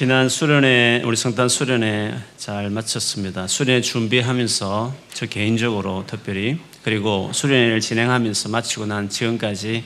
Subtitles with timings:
[0.00, 3.46] 지난 수련회 우리 성탄 수련회 잘 마쳤습니다.
[3.46, 9.84] 수련회 준비하면서 저 개인적으로 특별히 그리고 수련회를 진행하면서 마치고 난 지금까지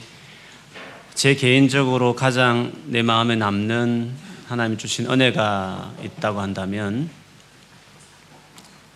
[1.15, 4.13] 제 개인적으로 가장 내 마음에 남는
[4.47, 7.09] 하나님 주신 은혜가 있다고 한다면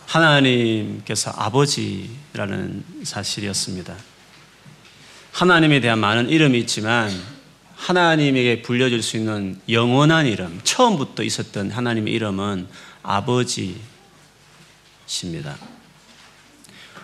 [0.06, 3.94] 하나님께서 아버지라는 사실이었습니다.
[5.32, 7.10] 하나님에 대한 많은 이름이 있지만
[7.80, 12.68] 하나님에게 불려질 수 있는 영원한 이름, 처음부터 있었던 하나님의 이름은
[13.02, 13.80] 아버지십니다.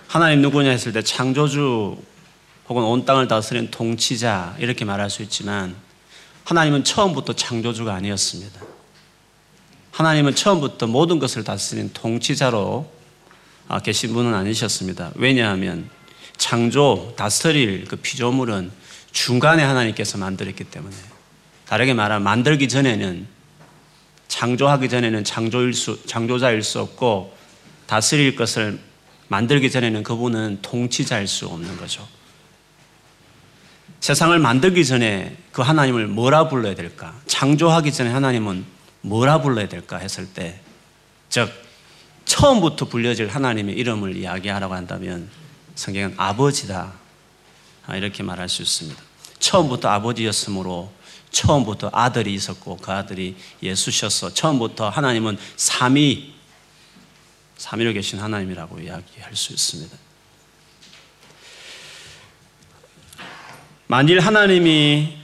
[0.06, 1.96] 하나님 누구냐 했을 때 창조주
[2.68, 5.74] 혹은 온 땅을 다스리는 통치자 이렇게 말할 수 있지만
[6.44, 8.60] 하나님은 처음부터 창조주가 아니었습니다.
[9.92, 12.92] 하나님은 처음부터 모든 것을 다스리는 통치자로
[13.68, 15.12] 아, 계신 분은 아니셨습니다.
[15.14, 15.88] 왜냐하면
[16.36, 18.70] 창조, 다스릴 그 피조물은
[19.16, 20.94] 중간에 하나님께서 만들었기 때문에
[21.66, 23.26] 다르게 말하면 만들기 전에는
[24.28, 27.34] 창조하기 전에는 창조일 수, 창조자일 수 없고
[27.86, 28.78] 다스릴 것을
[29.28, 32.06] 만들기 전에는 그분은 통치자일 수 없는 거죠.
[34.00, 37.18] 세상을 만들기 전에 그 하나님을 뭐라 불러야 될까?
[37.26, 38.66] 창조하기 전에 하나님은
[39.00, 40.60] 뭐라 불러야 될까 했을 때,
[41.30, 41.50] 즉,
[42.26, 45.30] 처음부터 불려질 하나님의 이름을 이야기하라고 한다면
[45.74, 46.92] 성경은 아버지다.
[47.86, 49.05] 아, 이렇게 말할 수 있습니다.
[49.46, 50.90] 처음부터 아버지였으므로
[51.30, 54.34] 처음부터 아들이 있었고 그 아들이 예수셨어.
[54.34, 56.34] 처음부터 하나님은 삼위,
[57.56, 59.96] 삼위로 계신 하나님이라고 이야기할 수 있습니다.
[63.86, 65.16] 만일 하나님이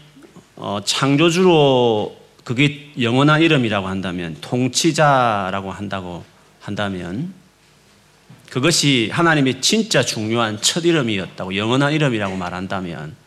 [0.55, 6.25] 어, 창조주로 그게 영원한 이름이라고 한다면 통치자라고 한다고
[6.61, 7.35] 한다면
[8.51, 13.22] 그것이 하나님의 진짜 중요한 첫 이름이었다고 영원한 이름이라고 말한다면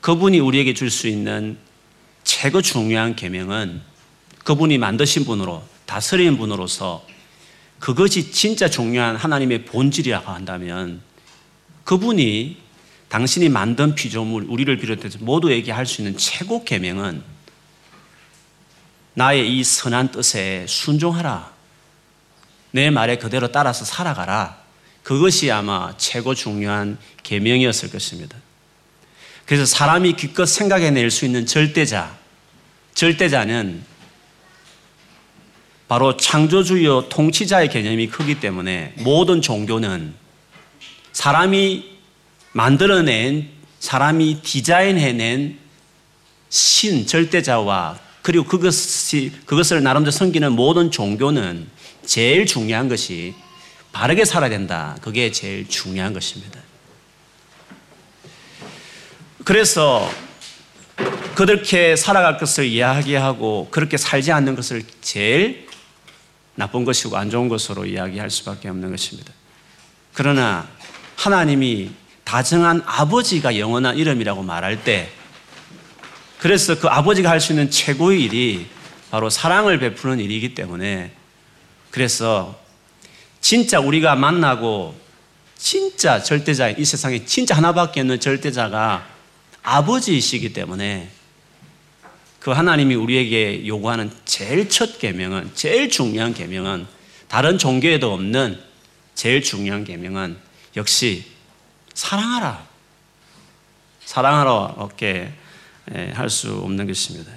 [0.00, 1.58] 그분이 우리에게 줄 수 있는
[2.24, 3.82] 최고 중요한 계명은
[4.44, 7.04] 그분이 만드신 분으로 다스리는 분으로서
[7.78, 11.00] 그것이 진짜 중요한 하나님의 본질이라고 한다면
[11.84, 12.58] 그분이
[13.08, 17.22] 당신이 만든 피조물 우리를 비롯해서 모두에게 할 수 있는 최고 계명은
[19.14, 21.52] 나의 이 선한 뜻에 순종하라.
[22.70, 24.60] 내 말에 그대로 따라서 살아가라.
[25.02, 28.36] 그것이 아마 최고 중요한 계명이었을 것입니다.
[29.50, 32.16] 그래서 사람이 기껏 생각해낼 수 있는 절대자,
[32.94, 33.82] 절대자는
[35.88, 40.14] 바로 창조주요 통치자의 개념이 크기 때문에 모든 종교는
[41.10, 41.98] 사람이
[42.52, 43.48] 만들어낸,
[43.80, 45.58] 사람이 디자인해낸
[46.48, 51.66] 신, 절대자와 그리고 그것이, 그것을 나름대로 섬기는 모든 종교는
[52.06, 53.34] 제일 중요한 것이
[53.90, 54.96] 바르게 살아야 된다.
[55.02, 56.69] 그게 제일 중요한 것입니다.
[59.44, 60.10] 그래서
[61.34, 65.66] 그렇게 살아갈 것을 이야기하고 그렇게 살지 않는 것을 제일
[66.54, 69.32] 나쁜 것이고 안 좋은 것으로 이야기할 수밖에 없는 것입니다.
[70.12, 70.68] 그러나
[71.16, 71.92] 하나님이
[72.24, 75.10] 다정한 아버지가 영원한 이름이라고 말할 때
[76.38, 78.66] 그래서 그 아버지가 할 수 있는 최고의 일이
[79.10, 81.12] 바로 사랑을 베푸는 일이기 때문에
[81.90, 82.58] 그래서
[83.40, 84.94] 진짜 우리가 만나고
[85.56, 89.06] 진짜 절대자인 이 세상에 진짜 하나밖에 없는 절대자가
[89.62, 91.10] 아버지이시기 때문에
[92.40, 96.86] 그 하나님이 우리에게 요구하는 제일 첫 계명은 제일 중요한 계명은
[97.28, 98.60] 다른 종교에도 없는
[99.14, 100.38] 제일 중요한 계명은
[100.76, 101.24] 역시
[101.94, 102.66] 사랑하라.
[104.04, 105.32] 사랑하라 이렇게
[106.14, 107.30] 할수 없는 것입니다.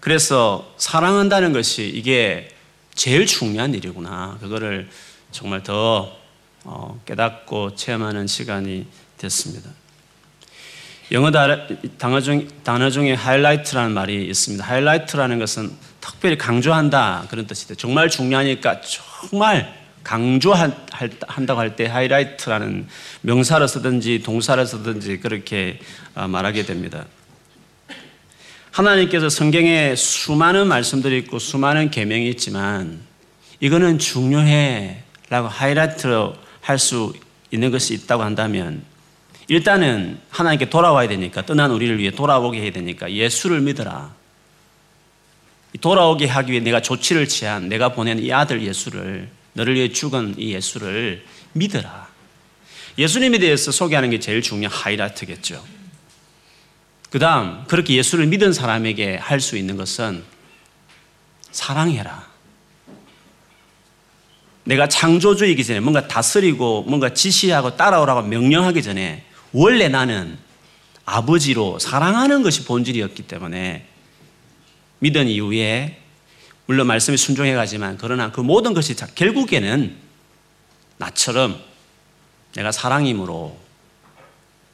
[0.00, 2.54] 그래서 사랑한다는 것이 이게
[2.94, 4.38] 제일 중요한 일이구나.
[4.40, 4.88] 그거를
[5.32, 6.16] 정말 더
[6.64, 8.86] 어, 깨닫고 체험하는 시간이
[9.18, 9.70] 됐습니다.
[11.12, 14.64] 영어 단어, 중, 단어 중에 하이라이트라는 말이 있습니다.
[14.64, 17.74] 하이라이트라는 것은 특별히 강조한다 그런 뜻이죠.
[17.76, 19.72] 정말 중요하니까 정말
[20.02, 22.86] 강조한다고 할 때 하이라이트라는
[23.22, 25.78] 명사를 쓰든지 동사를 쓰든지 그렇게
[26.14, 27.04] 어, 말하게 됩니다.
[28.72, 33.00] 하나님께서 성경에 수많은 말씀들이 있고 수많은 계명이 있지만
[33.60, 37.14] 이거는 중요해라고 하이라이트로 할 수
[37.52, 38.82] 있는 것이 있다고 한다면
[39.48, 44.14] 일단은 하나님께 돌아와야 되니까 떠난 우리를 위해 돌아오게 해야 되니까 예수를 믿어라.
[45.80, 50.52] 돌아오게 하기 위해 내가 조치를 취한 내가 보낸 이 아들 예수를 너를 위해 죽은 이
[50.54, 52.08] 예수를 믿어라.
[52.98, 55.62] 예수님에 대해서 소개하는 게 제일 중요한 하이라이트겠죠.
[57.10, 60.24] 그 다음, 그렇게 예수를 믿은 사람에게 할 수 있는 것은
[61.50, 62.26] 사랑해라.
[64.64, 70.38] 내가 창조주이기 전에 뭔가 다스리고 뭔가 지시하고 따라오라고 명령하기 전에 원래 나는
[71.04, 73.86] 아버지로 사랑하는 것이 본질이었기 때문에
[74.98, 76.02] 믿은 이후에
[76.66, 79.96] 물론 말씀이 순종해 가지만 그러나 그 모든 것이 결국에는
[80.98, 81.60] 나처럼
[82.54, 83.56] 내가 사랑이므로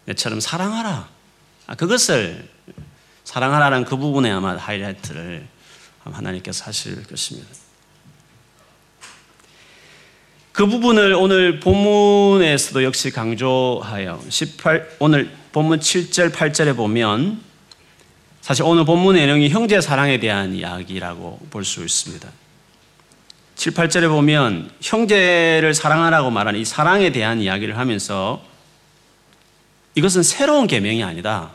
[0.07, 1.09] 내처럼 사랑하라.
[1.67, 2.49] 아, 그것을
[3.25, 5.47] 사랑하라는 그 부분에 아마 하이라이트를
[6.05, 7.49] 하나님께서 하실 것입니다.
[10.53, 17.41] 그 부분을 오늘 본문에서도 역시 강조하여 18 오늘 본문 7절 8절에 보면
[18.43, 22.29] 사실 오늘 본문 내용이 형제 사랑에 대한 이야기라고 볼 수 있습니다.
[23.55, 28.43] 7, 8절에 보면 형제를 사랑하라고 말하는 이 사랑에 대한 이야기를 하면서
[29.95, 31.51] 이것은 새로운 계명이 아니다.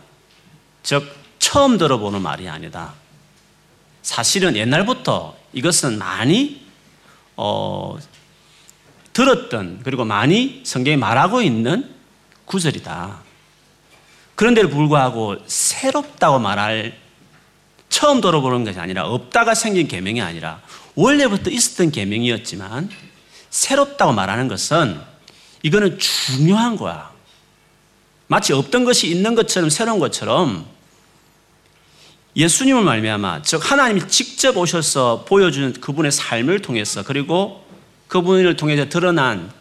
[0.81, 1.03] 즉
[1.38, 2.94] 처음 들어보는 말이 아니다.
[4.01, 6.65] 사실은 옛날부터 이것은 많이
[7.35, 7.97] 어,
[9.17, 11.89] 들었던 그리고 많이 성경이 말하고 있는
[12.45, 13.17] 구절이다.
[14.35, 16.95] 그런데도 불구하고 새롭다고 말할
[17.89, 20.61] 처음 들어보는 것이 아니라 없다가 생긴 계명이 아니라
[20.93, 22.91] 원래부터 있었던 계명이었지만
[23.49, 25.01] 새롭다고 말하는 것은
[25.63, 27.11] 이거는 중요한 거야.
[28.27, 30.67] 마치 없던 것이 있는 것처럼 새로운 것처럼
[32.35, 37.66] 예수님을 말미암아 즉 하나님이 직접 오셔서 보여주는 그분의 삶을 통해서 그리고
[38.07, 39.51] 그분을 통해서 드러난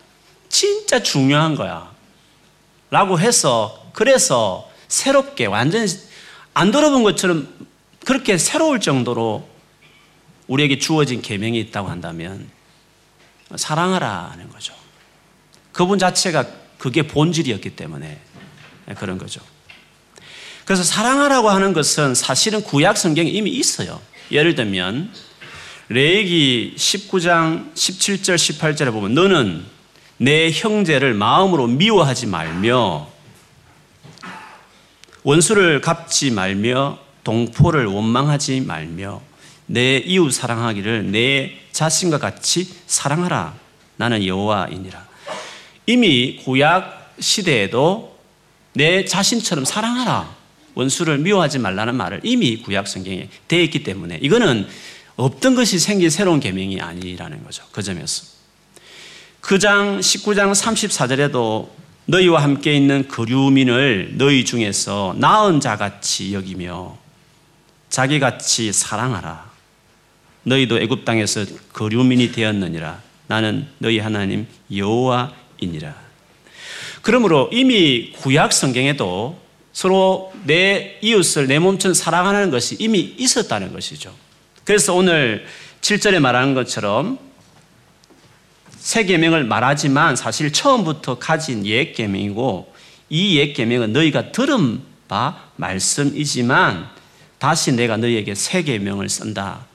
[0.49, 1.91] 진짜 중요한 거야.
[2.91, 5.87] 라고 해서 그래서 새롭게 완전히
[6.55, 7.49] 안 들어본 것처럼
[8.05, 9.49] 그렇게 새로울 정도로
[10.47, 12.49] 우리에게 주어진 계명이 있다고 한다면
[13.55, 14.75] 사랑하라 하는 거죠.
[15.73, 16.47] 그분 자체가
[16.79, 18.21] 그게 본질이었기 때문에
[18.97, 19.41] 그런 거죠.
[20.65, 24.01] 그래서 사랑하라고 하는 것은 사실은 구약 성경에 이미 있어요.
[24.31, 25.13] 예를 들면
[25.89, 29.65] 레이기 19장 17절 18절에 보면 너는
[30.19, 33.09] 내 형제를 마음으로 미워하지 말며
[35.23, 39.23] 원수를 갚지 말며 동포를 원망하지 말며
[39.67, 43.55] 내 이웃 사랑하기를 내 자신과 같이 사랑하라.
[43.97, 45.07] 나는 여호와이니라.
[45.87, 48.17] 이미 구약 시대에도
[48.73, 50.35] 내 자신처럼 사랑하라.
[50.75, 54.69] 원수를 미워하지 말라는 말을 이미 구약 성경에 되어 있기 때문에 이거는
[55.17, 57.65] 없던 것이 생긴 새로운 계명이 아니라는 거죠.
[57.73, 58.25] 그 점에서.
[59.41, 61.69] 그 장 19장 34절에도
[62.07, 66.97] 너희와 함께 있는 거류민을 너희 중에서 나은 자같이 여기며
[67.89, 69.51] 자기같이 사랑하라.
[70.45, 73.01] 너희도 애굽 땅에서 거류민이 되었느니라.
[73.27, 75.95] 나는 너희 하나님 여호와이니라.
[77.03, 79.41] 그러므로 이미 구약 성경에도
[79.73, 84.15] 서로 내 이웃을 내 몸처럼 사랑하는 것이 이미 있었다는 것이죠.
[84.67, 85.47] 그래서 오늘
[85.81, 87.19] 7절에 말하는 것처럼
[88.77, 92.75] 새 계명을 말하지만 사실 처음부터 가진 옛 계명이고
[93.09, 96.89] 이 옛 계명은 너희가 들은 바 말씀이지만
[97.39, 99.67] 다시 내가 너희에게 새 계명을 쓴다.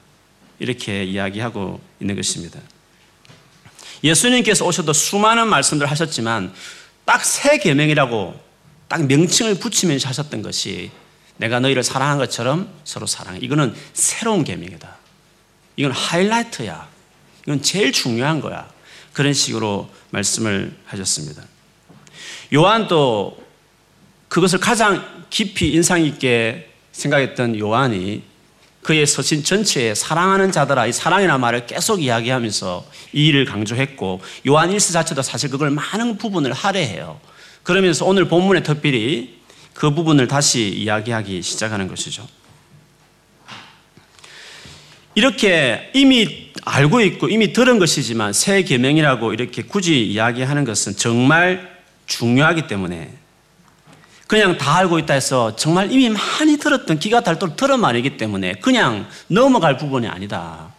[0.60, 2.60] 이렇게 이야기하고 있는 것입니다.
[4.04, 6.54] 예수님께서 오셔도 수많은 말씀들 하셨지만
[7.06, 8.38] 딱 새 계명이라고
[8.90, 10.92] 딱 명칭을 붙이면서 하셨던 것이
[11.38, 13.40] 내가 너희를 사랑한 것처럼 서로 사랑해.
[13.42, 14.96] 이거는 새로운 계명이다.
[15.76, 16.88] 이건 하이라이트야.
[17.44, 18.70] 이건 제일 중요한 거야.
[19.14, 21.44] 그런 식으로 말씀을 하셨습니다.
[22.54, 23.42] 요한도
[24.28, 28.24] 그것을 가장 깊이 인상 있게 생각했던 요한이
[28.82, 34.94] 그의 서신 전체에 사랑하는 자들아 이 사랑이라는 말을 계속 이야기하면서 이 일을 강조했고 요한 1서
[34.94, 37.20] 자체도 사실 그걸 많은 부분을 할애해요.
[37.64, 39.41] 그러면서 오늘 본문에 특별히
[39.74, 42.28] 그 부분을 다시 이야기하기 시작하는 것이죠.
[45.16, 52.68] 이렇게 이미 알고 있고 이미 들은 것이지만 새 계명이라고 이렇게 굳이 이야기하는 것은 정말 중요하기
[52.68, 53.14] 때문에
[54.28, 59.10] 그냥 다 알고 있다 해서 정말 이미 많이 들었던 기가 닳도록 들은 말이기 때문에 그냥
[59.28, 60.74] 넘어갈 부분이 아니다.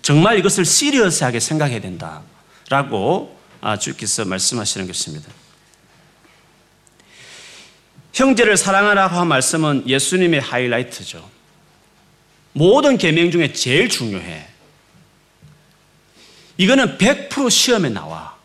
[0.00, 2.22] 정말 이것을 시리어스하게 생각해야 된다
[2.70, 5.30] 라고 아, 주께서 말씀하시는 것입니다.
[8.12, 11.28] 형제를 사랑하라고 한 말씀은 예수님의 하이라이트죠.
[12.52, 14.46] 모든 계명 중에 제일 중요해.
[16.56, 18.36] 이거는 100% 시험에 나와.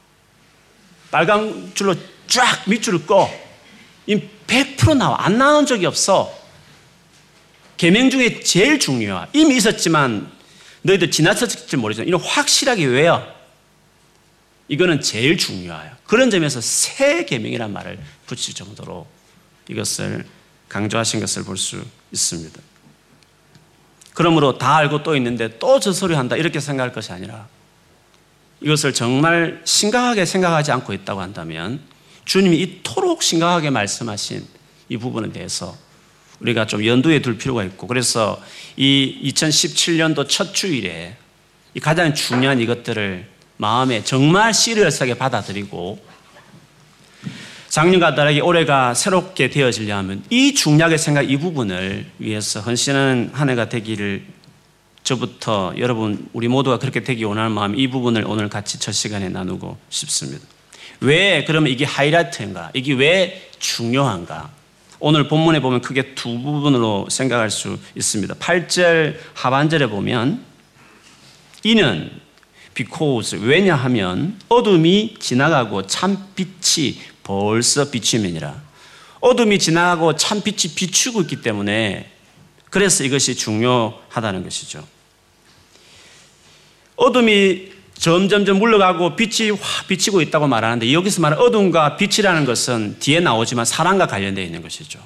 [1.12, 1.95] 빨간 줄로
[2.27, 3.29] 쫙 밑줄을 꺼.
[4.07, 5.25] 이100% 나와.
[5.25, 6.34] 안 나온 적이 없어.
[7.77, 9.27] 계명 중에 제일 중요해.
[9.34, 10.31] 이미 있었지만
[10.84, 13.36] 너희들 지나쳤을지 모르지만 이런 확실하게 외워.
[14.67, 15.91] 이거는 제일 중요해요.
[16.05, 19.07] 그런 점에서 새 계명이란 말을 붙일 정도로
[19.69, 20.25] 이것을
[20.69, 22.62] 강조하신 것을 볼 수 있습니다.
[24.13, 27.48] 그러므로 다 알고 또 있는데 또 저 소리 한다 이렇게 생각할 것이 아니라
[28.62, 31.81] 이것을 정말 심각하게 생각하지 않고 있다고 한다면
[32.24, 34.48] 주님이 이토록 심각하게 말씀하신
[34.89, 35.75] 이 부분에 대해서
[36.39, 38.41] 우리가 좀 연두에 둘 필요가 있고 그래서
[38.77, 41.17] 이 2017년도 첫 주일에
[41.74, 46.14] 이 가장 중요한 이것들을 마음에 정말 시리어스하게 받아들이고
[47.75, 53.67] 작년과 다르게 올해가 새롭게 되어지려 하면 이 중략의 생각 이 부분을 위해서 헌신하는 한 해가
[53.67, 54.24] 되기를
[55.03, 59.77] 저부터 여러분 우리 모두가 그렇게 되기 원하는 마음 이 부분을 오늘 같이 첫 시간에 나누고
[59.89, 60.48] 싶습니다.
[61.01, 62.72] 왜 그러면 이게 하이라이트인가?
[62.74, 64.51] 이게 왜 중요한가?
[65.01, 68.36] 오늘 본문에 보면 크게 두 부분으로 생각할 수 있습니다.
[68.36, 70.41] 8절 하반절에 보면
[71.65, 72.10] 이는
[72.74, 78.55] because 왜냐하면 어둠이 지나가고 참 빛이 벌써 비추면이라.
[79.20, 82.12] 어둠이 지나가고 참 빛이 비추고 있기 때문에
[82.70, 84.86] 그래서 이것이 중요하다는 것이죠.
[86.96, 93.65] 어둠이 점점점 물러가고 빛이 확 비치고 있다고 말하는데 여기서 말하는 어둠과 빛이라는 것은 뒤에 나오지만
[93.65, 95.00] 사랑과 관련되어 있는 것이죠.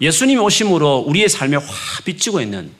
[0.00, 1.66] 예수님 오심으로 우리의 삶에 확
[2.04, 2.72] 비치고 있는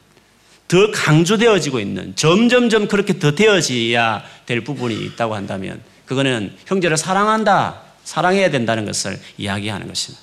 [0.69, 8.51] 더 강조되어지고 있는 점점점 그렇게 더 되어져야 될 부분이 있다고 한다면 그거는 형제를 사랑한다, 사랑해야
[8.51, 10.21] 된다는 것을 이야기하는 것입니다.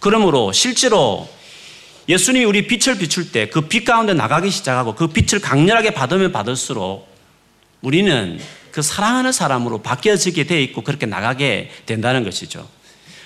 [0.00, 1.26] 그러므로 실제로
[2.10, 7.08] 예수님이 우리 빛을 비출 때 그 빛 가운데 나가기 시작하고 그 빛을 강렬하게 받으면 받을수록
[7.80, 8.38] 우리는
[8.70, 12.68] 그 사랑하는 사람으로 바뀌어지게 돼 있고 그렇게 나가게 된다는 것이죠.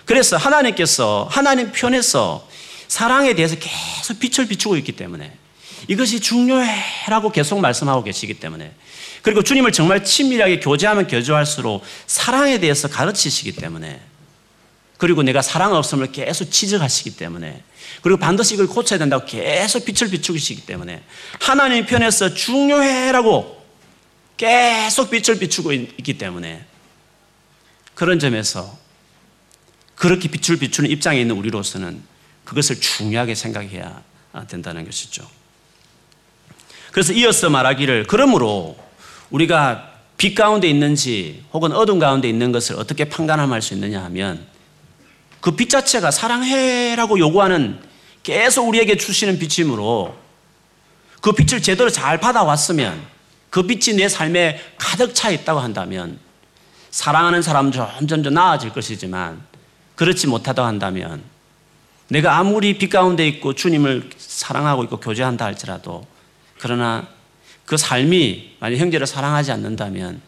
[0.04, 2.48] 그래서 하나님께서 하나님 편에서
[2.86, 5.32] 사랑에 대해서 계속 빛을 비추고 있기 때문에
[5.88, 8.70] 이것이 중요해라고 계속 말씀하고 계시기 때문에
[9.22, 14.00] 그리고 주님을 정말 친밀하게 교제하면 교제할수록 사랑에 대해서 가르치시기 때문에
[14.98, 17.62] 그리고 내가 사랑 없음을 계속 지적하시기 때문에
[18.02, 21.02] 그리고 반드시 이걸 고쳐야 된다고 계속 빛을 비추시기 때문에
[21.40, 23.58] 하나님 편에서 중요해라고
[24.36, 26.64] 계속 빛을 비추고 있기 때문에
[27.94, 28.78] 그런 점에서
[29.94, 32.02] 그렇게 빛을 비추는 입장에 있는 우리로서는
[32.44, 34.02] 그것을 중요하게 생각해야
[34.48, 35.28] 된다는 것이죠.
[36.92, 38.78] 그래서 이어서 말하기를 그러므로
[39.30, 44.46] 우리가 빛 가운데 있는지 혹은 어둠 가운데 있는 것을 어떻게 판단할 수 있느냐 하면
[45.40, 47.80] 그 빛 자체가 사랑해라고 요구하는
[48.22, 50.16] 계속 우리에게 주시는 빛이므로
[51.20, 53.00] 그 빛을 제대로 잘 받아왔으면
[53.50, 56.18] 그 빛이 내 삶에 가득 차 있다고 한다면
[56.90, 59.40] 사랑하는 사람 점점 더 나아질 것이지만
[59.94, 61.22] 그렇지 못하다고 한다면
[62.08, 66.06] 내가 아무리 빛 가운데 있고 주님을 사랑하고 있고 교제한다 할지라도
[66.58, 67.08] 그러나
[67.68, 70.22] 그 삶이 만약 형제를 사랑하지 않는다면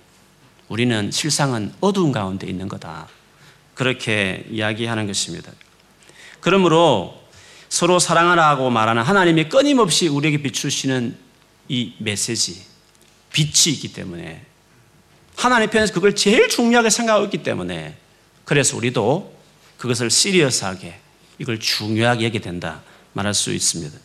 [0.69, 3.09] 우리는 실상은 어두운 가운데 있는 거다.
[3.73, 5.51] 그렇게 이야기하는 것입니다.
[6.41, 7.19] 그러므로
[7.71, 11.17] 서로 사랑하라고 말하는 하나님이 끊임없이 우리에게 비추시는
[11.69, 12.63] 이 메시지,
[13.33, 14.45] 빛이 있기 때문에
[15.35, 17.97] 하나님 편에서 그걸 제일 중요하게 생각하고 있기 때문에
[18.45, 19.35] 그래서 우리도
[19.79, 20.95] 그것을 시리어스하게
[21.39, 22.83] 이걸 중요하게 여겨야 된다
[23.15, 23.99] 말할 수 있습니다.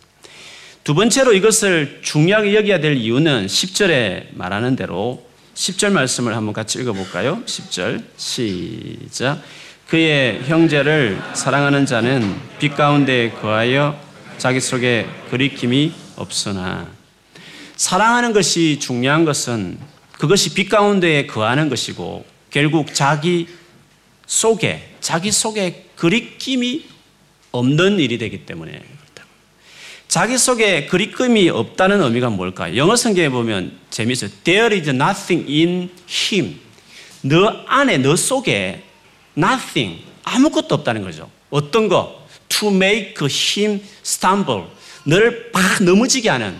[0.85, 5.25] 두 번째로 이것을 중요하게 여겨야 될 이유는 10절에 말하는 대로
[5.55, 7.41] 10절 말씀을 한번 같이 읽어볼까요?
[7.43, 9.41] 10절 시작
[9.87, 13.99] 그의 형제를 사랑하는 자는 빛 가운데 거하여
[14.37, 16.87] 자기 속에 그리킴이 없으나
[17.75, 19.79] 사랑하는 것이 중요한 것은
[20.11, 23.47] 그것이 빛 가운데에 거하는 것이고 결국 자기
[24.27, 26.85] 속에 자기 속에 그리낌이
[27.51, 28.94] 없는 일이 되기 때문에
[30.15, 32.77] 자기 속에 그리낌이 없다는 의미가 뭘까요?
[32.77, 34.29] 영어 성경에 보면 재미있어요.
[34.45, 36.57] There is nothing in him.
[37.21, 38.81] 너 안에, 너 속에
[39.37, 41.29] nothing, 아무것도 없다는 거죠.
[41.49, 42.25] 어떤 거?
[42.47, 44.67] To make him stumble.
[45.03, 46.57] 너를 막 넘어지게 하는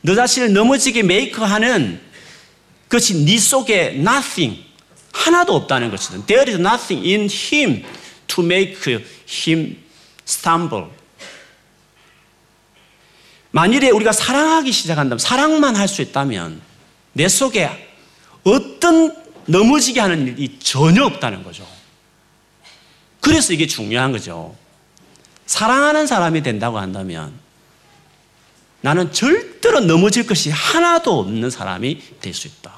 [0.00, 2.00] 너 자신을 넘어지게 메이크하는
[2.88, 4.60] 것이 네 속에 nothing
[5.12, 7.84] 하나도 없다는 것이든 there is nothing in him
[8.26, 8.76] to make
[9.28, 9.76] him
[10.26, 10.86] stumble.
[13.56, 16.60] 만일에 우리가 사랑하기 시작한다면 사랑만 할 수 있다면
[17.14, 17.88] 내 속에
[18.44, 21.66] 어떤 넘어지게 하는 일이 전혀 없다는 거죠.
[23.22, 24.54] 그래서 이게 중요한 거죠.
[25.46, 27.32] 사랑하는 사람이 된다고 한다면
[28.82, 32.74] 나는 절대로 넘어질 것이 하나도 없는 사람이 될 수 있다.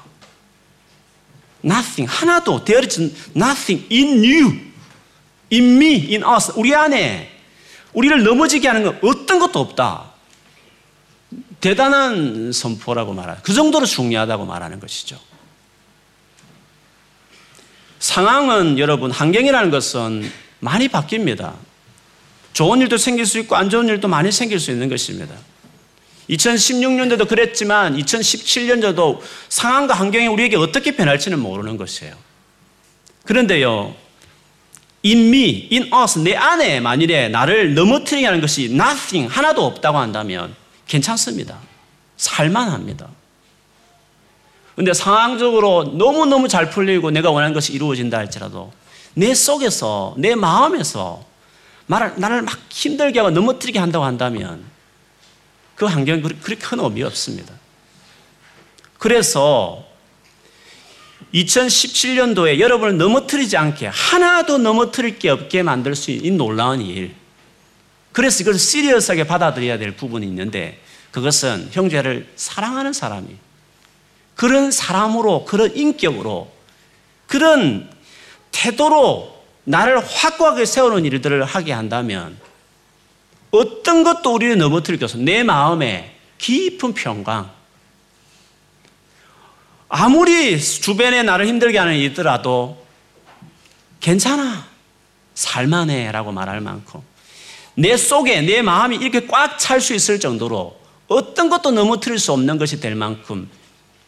[1.65, 2.63] Nothing, 하나도.
[2.63, 4.61] There is nothing in you,
[5.51, 6.53] in me, in us.
[6.55, 7.37] 우리 안에
[7.91, 10.08] 우리를 넘어지게 하는 건 어떤 것도 없다.
[11.61, 15.19] 대단한 선포라고 말하는, 그 정도로 중요하다고 말하는 것이죠.
[17.99, 21.53] 상황은 여러분, 환경이라는 것은 많이 바뀝니다.
[22.53, 25.35] 좋은 일도 생길 수 있고 안 좋은 일도 많이 생길 수 있는 것입니다.
[26.29, 32.13] 2016년도도 그랬지만 2017년도도 상황과 환경이 우리에게 어떻게 변할지는 모르는 것이에요.
[33.25, 33.95] 그런데요,
[35.05, 40.55] in me, in us, 내 안에 만일에 나를 넘어뜨리게 하는 것이 nothing, 하나도 없다고 한다면
[40.89, 41.57] 괜찮습니다.
[42.17, 43.07] 살만합니다.
[44.75, 48.73] 근데 상황적으로 너무너무 잘 풀리고 내가 원하는 것이 이루어진다 할지라도
[49.13, 51.25] 내 속에서, 내 마음에서
[51.87, 54.63] 나를, 나를 막 힘들게 하고 넘어뜨리게 한다고 한다면
[55.75, 57.53] 그 환경은 그렇게 큰 의미 없습니다.
[58.97, 59.85] 그래서
[61.33, 67.15] 2017년도에 여러분을 넘어뜨리지 않게 하나도 넘어뜨릴 게 없게 만들 수 있는 놀라운 일.
[68.19, 70.77] 그래서 이걸 시리어스하게 받아들여야 될 부분이 있는데
[71.11, 73.29] 그것은 형제를 사랑하는 사람이
[74.35, 76.51] 그런 사람으로 그런 인격으로
[77.27, 77.89] 그런
[78.51, 82.37] 태도로 나를 확고하게 세우는 일들을 하게 한다면
[83.51, 87.49] 어떤 것도 우리를 넘어뜨릴 것은 내 마음에 깊은 평강,
[89.87, 92.85] 아무리 주변에 나를 힘들게 하는 일더라도
[94.01, 94.67] 괜찮아.
[95.35, 96.11] 살만해.
[96.11, 97.01] 라고 말할 만큼
[97.79, 102.57] 내 속에 내 마음이 이렇게 꽉 찰 수 있을 정도로 어떤 것도 넘어뜨릴 수 없는
[102.57, 103.49] 것이 될 만큼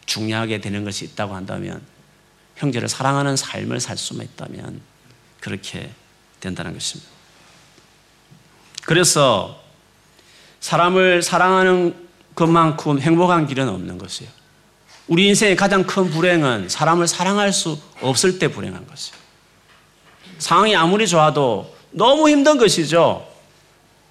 [0.04, 1.80] 중요하게 되는 것이 있다고 한다면
[2.56, 4.82] 형제를 사랑하는 삶을 살 수만 있다면
[5.40, 5.90] 그렇게
[6.40, 7.10] 된다는 것입니다.
[8.84, 9.62] 그래서
[10.60, 11.94] 사람을 사랑하는
[12.34, 14.30] 것만큼 행복한 길은 없는 것이에요.
[15.08, 19.16] 우리 인생의 가장 큰 불행은 사람을 사랑할 수 없을 때 불행한 것이에요.
[20.38, 23.31] 상황이 아무리 좋아도 너무 힘든 것이죠.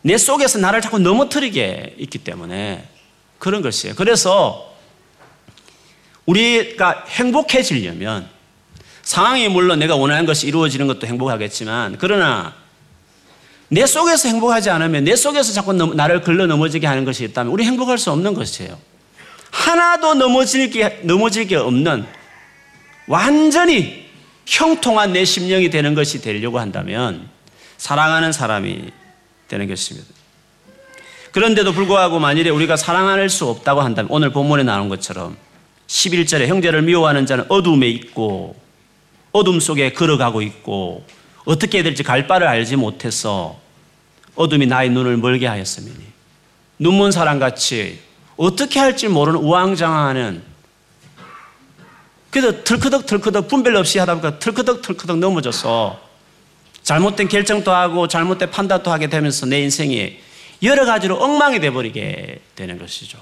[0.02, 2.88] 내 속에서 나를 자꾸 넘어뜨리게 있기 때문에
[3.40, 3.96] 그런 것이에요.
[3.96, 4.76] 그래서
[6.26, 8.28] 우리가 행복해지려면
[9.04, 12.54] 상황이 물론 내가 원하는 것이 이루어지는 것도 행복하겠지만 그러나
[13.68, 17.98] 내 속에서 행복하지 않으면 내 속에서 자꾸 나를 걸러 넘어지게 하는 것이 있다면 우리 행복할
[17.98, 18.78] 수 없는 것이에요.
[19.50, 22.06] 하나도 넘어질 게, 넘어질 게 없는
[23.08, 24.10] 완전히
[24.46, 27.30] 형통한 내 심령이 되는 것이 되려고 한다면
[27.78, 28.92] 사랑하는 사람이
[29.52, 30.08] 되는 것입니다.
[31.32, 35.38] 그런데도 불구하고 만일에 우리가 사랑할 수 없다고 한다면 오늘 본문에 나온 것처럼
[35.88, 38.56] 11절에 형제를 미워하는 자는 어둠에 있고
[39.34, 41.06] 어둠 속에 걸어가고 있고
[41.46, 43.60] 어떻게 해야 될지 갈 바를 알지 못해서
[44.36, 45.92] 어둠이 나의 눈을 멀게 하였으니
[46.80, 48.00] 눈먼 사람같이
[48.38, 50.44] 어떻게 할지 모르는 우왕좌왕하는
[52.30, 56.11] 그래서 털커덕 털커덕 분별 없이 하다 보니까 털커덕 털커덕 넘어져서
[56.92, 60.20] 잘못된 결정도 하고 잘못된 판단도 하게 되면서 내 인생이
[60.62, 63.18] 여러 가지로 엉망이 돼버리게 되는 것이죠.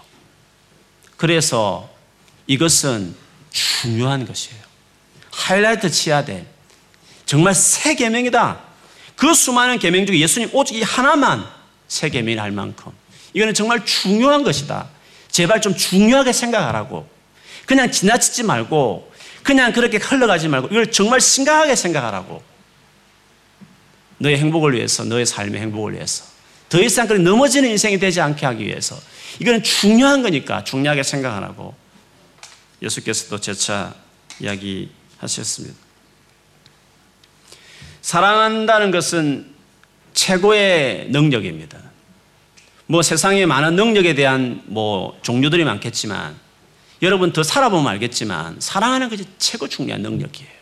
[1.17, 1.87] 그래서
[2.47, 3.13] 이것은
[3.51, 4.59] 중요한 것이에요.
[5.29, 6.47] 하이라이트 치야 돼.
[7.27, 8.59] 정말 새 계명이다.
[9.15, 11.45] 그 수많은 계명 중에 예수님 오직 이 하나만
[11.87, 12.91] 새 계명을 할 만큼
[13.35, 14.87] 이거는 정말 중요한 것이다.
[15.29, 17.07] 제발 좀 중요하게 생각하라고.
[17.67, 22.48] 그냥 지나치지 말고, 그냥 그렇게 흘러가지 말고, 이걸 정말 심각하게 생각하라고.
[24.19, 26.25] 너의 행복을 위해서, 너의 삶의 행복을 위해서.
[26.69, 28.97] 더 이상 그렇게 넘어지는 인생이 되지 않게 하기 위해서.
[29.39, 31.73] 이거는 중요한 거니까 중요하게 생각하라고.
[32.81, 33.93] 예수께서도 재차
[34.39, 35.75] 이야기 하셨습니다.
[38.01, 39.53] 사랑한다는 것은
[40.13, 41.77] 최고의 능력입니다.
[42.87, 46.35] 뭐 세상에 많은 능력에 대한 뭐 종류들이 많겠지만
[47.01, 50.58] 여러분 더 살아보면 알겠지만 사랑하는 것이 최고 중요한 능력이에요.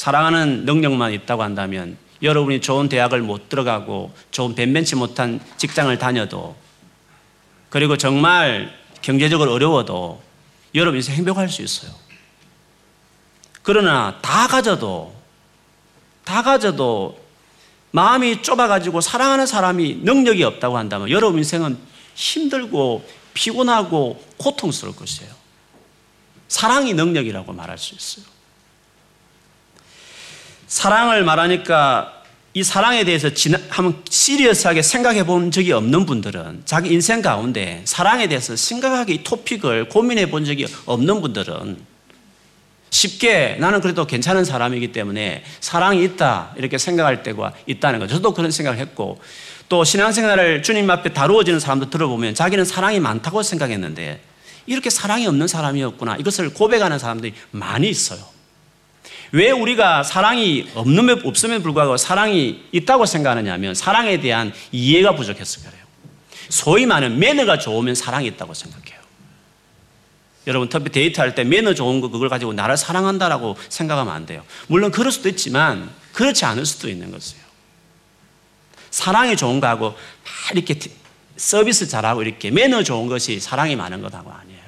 [0.00, 6.56] 사랑하는 능력만 있다고 한다면 여러분이 좋은 대학을 못 들어가고 좋은 벤벤치 못한 직장을 다녀도
[7.68, 10.22] 그리고 정말 경제적으로 어려워도
[10.74, 11.92] 여러분 인생 행복할 수 있어요.
[13.60, 15.14] 그러나 다 가져도
[16.24, 17.20] 다 가져도
[17.90, 21.78] 마음이 좁아가지고 사랑하는 사람이 능력이 없다고 한다면 여러분 인생은
[22.14, 25.30] 힘들고 피곤하고 고통스러울 것이에요.
[26.48, 28.39] 사랑이 능력이라고 말할 수 있어요.
[30.70, 32.22] 사랑을 말하니까
[32.54, 33.28] 이 사랑에 대해서
[33.70, 39.88] 한번 시리어스하게 생각해 본 적이 없는 분들은 자기 인생 가운데 사랑에 대해서 심각하게 이 토픽을
[39.88, 41.76] 고민해 본 적이 없는 분들은
[42.90, 48.14] 쉽게 나는 그래도 괜찮은 사람이기 때문에 사랑이 있다 이렇게 생각할 때가 있다는 거죠.
[48.14, 49.18] 저도 그런 생각을 했고
[49.68, 54.20] 또 신앙생활을 주님 앞에 다루어지는 사람도 들어보면 자기는 사랑이 많다고 생각했는데
[54.66, 58.39] 이렇게 사랑이 없는 사람이었구나 이것을 고백하는 사람들이 많이 있어요.
[59.32, 65.80] 왜 우리가 사랑이 없는 없음에 불구하고 사랑이 있다고 생각하느냐 하면 사랑에 대한 이해가 부족해서 그래요.
[66.48, 69.00] 소위 말하는 매너가 좋으면 사랑이 있다고 생각해요.
[70.46, 74.42] 여러분 특히 데이트할 때 매너 좋은 거 그걸 가지고 나를 사랑한다라고 생각하면 안 돼요.
[74.66, 77.44] 물론 그럴 수도 있지만 그렇지 않을 수도 있는 것이에요.
[78.90, 79.96] 사랑이 좋은 거하고 막
[80.52, 80.76] 이렇게
[81.36, 84.59] 서비스 잘하고 이렇게 매너 좋은 것이 사랑이 많은 것하고 아니에요.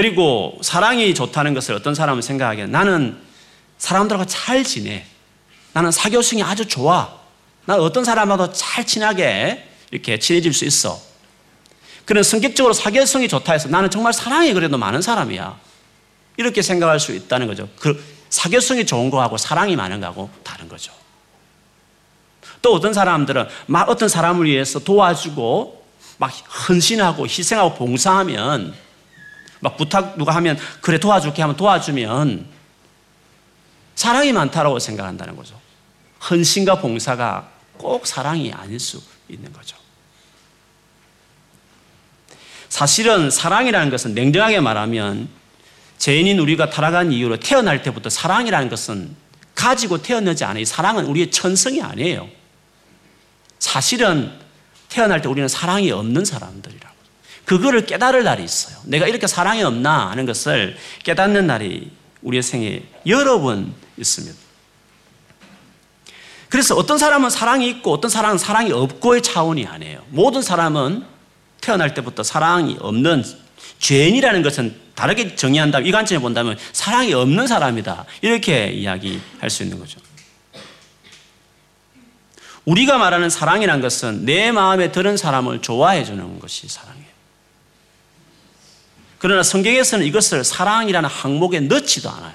[0.00, 3.20] 그리고 사랑이 좋다는 것을 어떤 사람은 생각하기에 나는
[3.76, 5.04] 사람들하고 잘 지내.
[5.74, 7.18] 나는 사교성이 아주 좋아.
[7.66, 10.98] 난 어떤 사람하고도 잘 친하게 이렇게 친해질 수 있어.
[12.06, 15.60] 그런 성격적으로 사교성이 좋다 해서 나는 정말 사랑이 그래도 많은 사람이야.
[16.38, 17.68] 이렇게 생각할 수 있다는 거죠.
[17.78, 20.94] 그 사교성이 좋은 거하고 사랑이 많은 거하고 다른 거죠.
[22.62, 25.84] 또 어떤 사람들은 막 어떤 사람을 위해서 도와주고
[26.16, 26.30] 막
[26.70, 28.74] 헌신하고 희생하고 봉사하면
[29.60, 32.46] 막 부탁 누가 하면 그래 도와줄게 하면 도와주면
[33.94, 35.60] 사랑이 많다라고 생각한다는 거죠.
[36.30, 39.76] 헌신과 봉사가 꼭 사랑이 아닐 수 있는 거죠.
[42.68, 45.28] 사실은 사랑이라는 것은 냉정하게 말하면
[45.98, 49.14] 죄인인 우리가 타락한 이유로 태어날 때부터 사랑이라는 것은
[49.54, 50.64] 가지고 태어나지 않아요.
[50.64, 52.28] 사랑은 우리의 천성이 아니에요.
[53.58, 54.32] 사실은
[54.88, 56.89] 태어날 때 우리는 사랑이 없는 사람들이라고.
[57.50, 58.78] 그거를 깨달을 날이 있어요.
[58.84, 61.90] 내가 이렇게 사랑이 없나 하는 것을 깨닫는 날이
[62.22, 64.38] 우리의 생에 여러 번 있습니다.
[66.48, 70.00] 그래서 어떤 사람은 사랑이 있고 어떤 사람은 사랑이 없고의 차원이 아니에요.
[70.10, 71.04] 모든 사람은
[71.60, 73.24] 태어날 때부터 사랑이 없는
[73.80, 78.04] 죄인이라는 것은 다르게 정의한다면 이 관점에 본다면 사랑이 없는 사람이다.
[78.20, 79.98] 이렇게 이야기할 수 있는 거죠.
[82.64, 87.09] 우리가 말하는 사랑이란 것은 내 마음에 드는 사람을 좋아해 주는 것이 사랑이에요.
[89.20, 92.32] 그러나 성경에서는 이것을 사랑이라는 항목에 넣지도 않아요.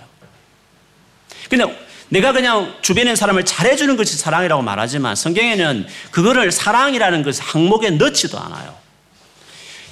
[1.50, 1.76] 그냥
[2.10, 8.76] 내가 그냥 주변에 사람을 잘해주는 것이 사랑이라고 말하지만 성경에는 그거를 사랑이라는 것을 항목에 넣지도 않아요.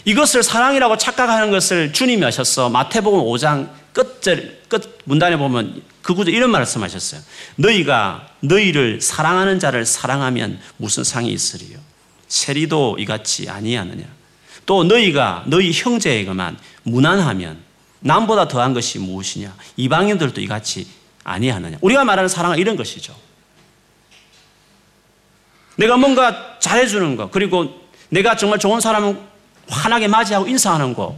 [0.06, 2.70] 이것을 사랑이라고 착각하는 것을 주님이 하셨어.
[2.70, 7.22] 마태복음 5장 끝절, 끝 문단에 보면 그 구조 이런 말씀하셨어요.
[7.56, 11.80] 너희가 너희를 사랑하는 자를 사랑하면 무슨 상이 있으리요?
[12.28, 14.04] 세리도 이같이 아니하느냐?
[14.66, 17.62] 또 너희가 너희 형제에게만 무난하면
[18.00, 19.56] 남보다 더한 것이 무엇이냐?
[19.78, 20.88] 이방인들도 이같이
[21.24, 21.78] 아니하느냐?
[21.82, 23.16] 우리가 말하는 사랑은 이런 것이죠.
[25.76, 29.20] 내가 뭔가 잘해주는 것, 그리고 내가 정말 좋은 사람은
[29.68, 31.16] 환하게 맞이하고 인사하는 것,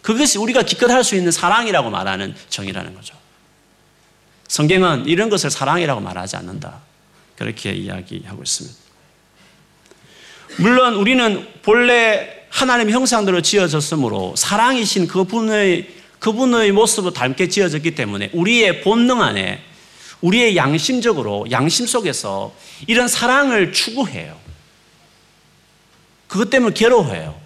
[0.00, 3.14] 그것이 우리가 기껏 할 수 있는 사랑이라고 말하는 정의라는 거죠.
[4.48, 6.80] 성경은 이런 것을 사랑이라고 말하지 않는다.
[7.36, 8.76] 그렇게 이야기하고 있습니다.
[10.58, 19.20] 물론 우리는 본래 하나님의 형상대로 지어졌으므로 사랑이신 그분의 그분의 모습을 닮게 지어졌기 때문에 우리의 본능
[19.22, 19.60] 안에
[20.20, 22.54] 우리의 양심적으로 양심 속에서
[22.86, 24.38] 이런 사랑을 추구해요.
[26.28, 27.40] 그것 때문에 괴로워해요.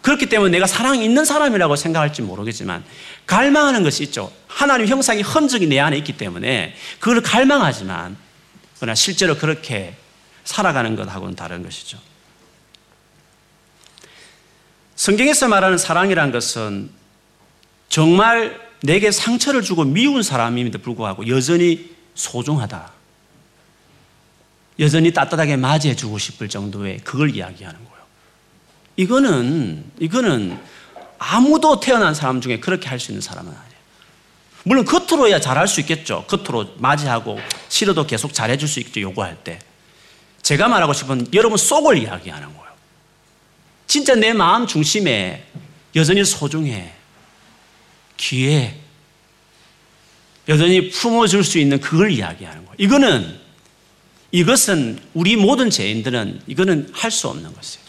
[0.00, 2.82] 그렇기 때문에 내가 사랑이 있는 사람이라고 생각할지 모르겠지만
[3.26, 4.32] 갈망하는 것이 있죠.
[4.46, 8.16] 하나님 형상이 흔적이 내 안에 있기 때문에 그걸 갈망하지만
[8.78, 9.94] 그러나 실제로 그렇게
[10.44, 11.98] 살아가는 것하고는 다른 것이죠.
[14.96, 16.90] 성경에서 말하는 사랑이란 것은
[17.88, 22.92] 정말 내게 상처를 주고 미운 사람임에도 불구하고 여전히 소중하다.
[24.78, 27.96] 여전히 따뜻하게 맞이해 주고 싶을 정도의 그걸 이야기하는 거예요.
[28.96, 30.58] 이거는, 이거는
[31.18, 33.76] 아무도 태어난 사람 중에 그렇게 할 수 있는 사람은 아니에요.
[34.64, 36.24] 물론 겉으로야 잘할 수 있겠죠.
[36.26, 39.00] 겉으로 맞이하고 싫어도 계속 잘해줄 수 있죠.
[39.00, 39.58] 요구할 때.
[40.42, 42.65] 제가 말하고 싶은 여러분 속을 이야기하는 거예요.
[43.86, 45.46] 진짜 내 마음 중심에
[45.94, 46.92] 여전히 소중해.
[48.16, 48.74] 귀해.
[50.48, 52.76] 여전히 품어줄 수 있는 그걸 이야기하는 거예요.
[52.78, 53.40] 이거는,
[54.32, 57.86] 이것은 우리 모든 죄인들은 이거는 할 수 없는 것이에요.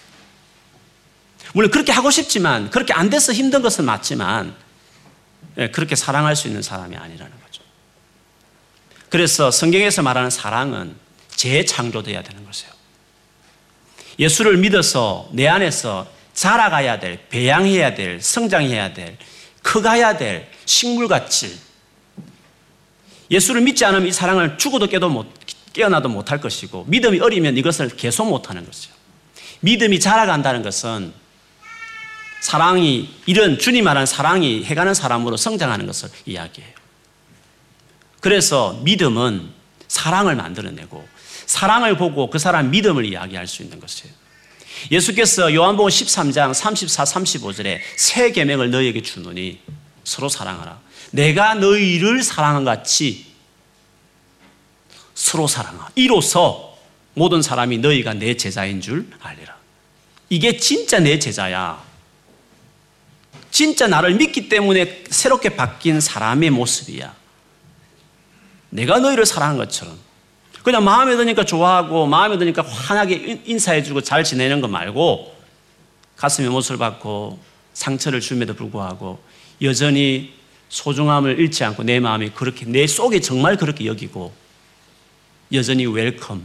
[1.54, 4.56] 물론 그렇게 하고 싶지만 그렇게 안 돼서 힘든 것은 맞지만
[5.58, 7.64] 예, 그렇게 사랑할 수 있는 사람이 아니라는 거죠.
[9.10, 10.96] 그래서 성경에서 말하는 사랑은
[11.30, 12.77] 재창조돼야 되는 것이에요.
[14.20, 19.18] 예수를 믿어서 내 안에서 자라가야 될, 배양해야 될, 성장해야 될,
[19.64, 21.60] 커가야 될 식물같이
[23.30, 25.28] 예수를 믿지 않으면 이 사랑을 죽어도 깨도 못,
[25.74, 28.94] 깨어나도 못할 것이고 믿음이 어리면 이것을 계속 못하는 것이죠.
[29.60, 31.14] 믿음이 자라간다는 것은
[32.40, 36.74] 사랑이 이런 주님 말한 사랑이 해가는 사람으로 성장하는 것을 이야기해요.
[38.22, 39.50] 그래서 믿음은
[39.88, 41.08] 사랑을 만들어내고
[41.48, 44.14] 사랑을 보고 그 사람 믿음을 이야기할 수 있는 것이에요.
[44.92, 49.60] 예수께서 요한복음 13장 34, 35절에 새 계명을 너희에게 주노니
[50.04, 50.80] 서로 사랑하라.
[51.12, 53.26] 내가 너희를 사랑한 같이
[55.16, 55.90] 서로 사랑하.
[55.96, 56.78] 이로써
[57.14, 59.56] 모든 사람이 너희가 내 제자인 줄 알리라.
[60.30, 61.82] 이게 진짜 내 제자야.
[63.50, 67.16] 진짜 나를 믿기 때문에 새롭게 바뀐 사람의 모습이야.
[68.70, 70.07] 내가 너희를 사랑한 것처럼.
[70.68, 75.34] 그냥 마음에 드니까 좋아하고 마음에 드니까 환하게 인사해주고 잘 지내는 거 말고
[76.18, 77.40] 가슴에 못을 박고
[77.72, 79.18] 상처를 줌에도 불구하고
[79.62, 80.34] 여전히
[80.68, 84.34] 소중함을 잃지 않고 내 마음이 그렇게 내 속에 정말 그렇게 여기고
[85.54, 86.44] 여전히 welcome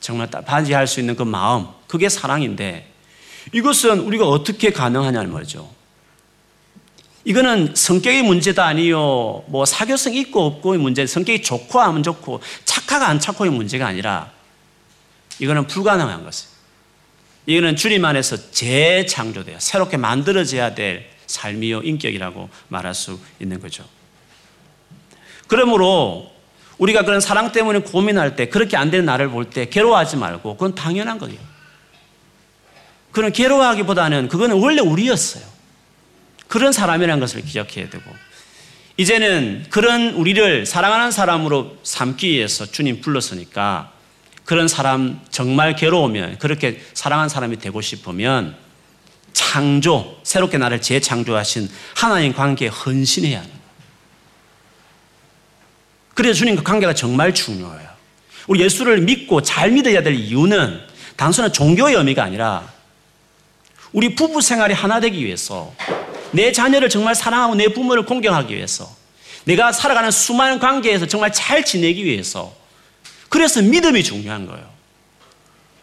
[0.00, 2.92] 정말 반지할 수 있는 그 마음 그게 사랑인데
[3.54, 5.77] 이것은 우리가 어떻게 가능하냐는 말이죠.
[7.24, 13.20] 이거는 성격의 문제도 아니요, 뭐 사교성 있고 없고의 문제, 성격이 좋고 하면 좋고 착하가 안
[13.20, 14.30] 착고의 문제가 아니라
[15.38, 16.58] 이거는 불가능한 것이에요.
[17.46, 19.58] 이거는 주님 안에서 재창조돼요.
[19.58, 23.84] 새롭게 만들어져야 될 삶이요, 인격이라고 말할 수 있는 거죠.
[25.46, 26.30] 그러므로
[26.78, 30.74] 우리가 그런 사랑 때문에 고민할 때, 그렇게 안 되는 나를 볼 때 괴로워하지 말고, 그건
[30.74, 31.38] 당연한 거예요.
[33.10, 35.57] 그런 괴로워하기보다는 그거는 원래 우리였어요.
[36.48, 38.04] 그런 사람이라는 것을 기억해야 되고,
[38.96, 43.92] 이제는 그런 우리를 사랑하는 사람으로 삼기 위해서 주님 불렀으니까,
[44.44, 48.56] 그런 사람 정말 괴로우면, 그렇게 사랑하는 사람이 되고 싶으면,
[49.32, 53.58] 창조, 새롭게 나를 재창조하신 하나님 관계에 헌신해야 하는
[56.14, 57.88] 그래서 주님과 관계가 정말 중요해요.
[58.48, 60.80] 우리 예수를 믿고 잘 믿어야 될 이유는
[61.16, 62.72] 단순한 종교의 의미가 아니라
[63.92, 65.72] 우리 부부 생활이 하나 되기 위해서
[66.32, 68.88] 내 자녀를 정말 사랑하고 내 부모를 공경하기 위해서
[69.44, 72.54] 내가 살아가는 수많은 관계에서 정말 잘 지내기 위해서
[73.28, 74.68] 그래서 믿음이 중요한 거예요.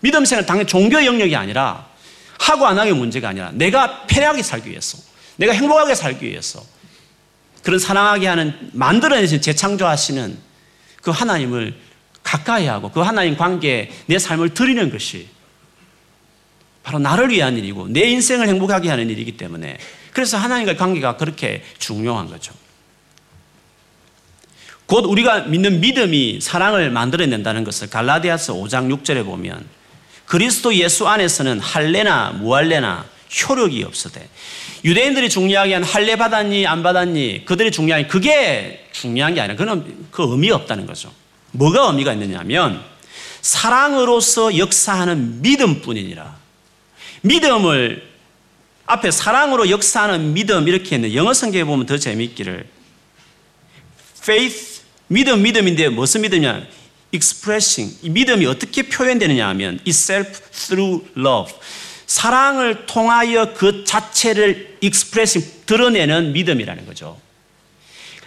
[0.02, 1.88] 믿음 생활 당연히 종교 영역이 아니라
[2.40, 4.98] 하고 안 하기 문제가 아니라 내가 편하게 살기 위해서
[5.38, 6.64] 내가 행복하게 살기 위해서
[7.64, 10.38] 그런 사랑하게 하는 만들어내신 재창조하시는
[11.02, 11.76] 그 하나님을
[12.24, 15.28] 가까이 하고 그 하나님 관계에 내 삶을 드리는 것이
[16.84, 19.78] 바로 나를 위한 일이고 내 인생을 행복하게 하는 일이기 때문에
[20.16, 22.54] 그래서 하나님과의 관계가 그렇게 중요한 거죠.
[24.86, 29.68] 곧 우리가 믿는 믿음이 사랑을 만들어낸다는 것을 갈라디아서 5장 6절에 보면
[30.26, 33.06] 그리스도 예수 안에서는 할례나 무할례나
[33.50, 34.26] 효력이 없어대.
[34.86, 40.24] 유대인들이 중요하게 한 할례 받았니 안 받았니 그들이 중요한 그게 중요한 게 아니라 그는 그
[40.32, 41.12] 의미 없다는 거죠.
[41.52, 42.82] 뭐가 의미가 있느냐면
[43.42, 46.38] 사랑으로서 역사하는 믿음뿐이니라.
[47.22, 48.15] 믿음을
[48.86, 52.66] 앞에 사랑으로 역사하는 믿음 이렇게 했는데 영어 성경에 보면 더 재미있기를.
[54.22, 56.66] Faith 믿음 믿음인데 무슨 믿음이냐
[57.12, 57.98] expressing.
[58.04, 61.54] 이 믿음이 어떻게 표현되느냐 하면 itself through love.
[62.06, 67.20] 사랑을 통하여 그 자체를 익스프레싱 드러내는 믿음이라는 거죠.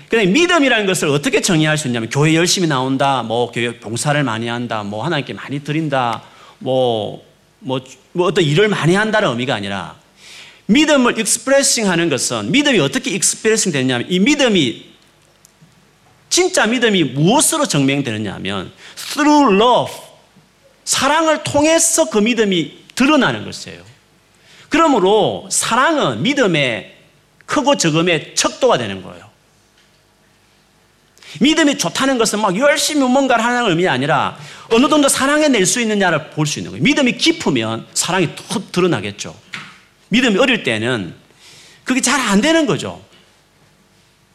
[0.09, 4.83] 근데 믿음이라는 것을 어떻게 정의할 수 있냐면 교회 열심히 나온다, 뭐 교회 봉사를 많이 한다,
[4.83, 6.23] 뭐 하나님께 많이 드린다,
[6.59, 7.25] 뭐,
[7.61, 7.81] 뭐,
[8.12, 9.97] 뭐 어떤 일을 많이 한다는 의미가 아니라
[10.68, 14.87] 믿음을 expressing 하는 것은 믿음이 어떻게 expressing 되냐면 이 믿음이
[16.28, 19.92] 진짜 믿음이 무엇으로 증명되느냐 하면 through love
[20.85, 23.83] 사랑을 통해서 그 믿음이 드러나는 것이에요.
[24.68, 26.96] 그러므로 사랑은 믿음의
[27.46, 29.26] 크고 적음의 척도가 되는 거예요.
[31.40, 34.38] 믿음이 좋다는 것은 막 열심히 뭔가를 하는 의미가 아니라
[34.70, 36.83] 어느 정도 사랑해 낼 수 있느냐를 볼 수 있는 거예요.
[36.83, 39.35] 믿음이 깊으면 사랑이 더 드러나겠죠.
[40.09, 41.14] 믿음이 어릴 때는
[41.85, 43.03] 그게 잘 안 되는 거죠.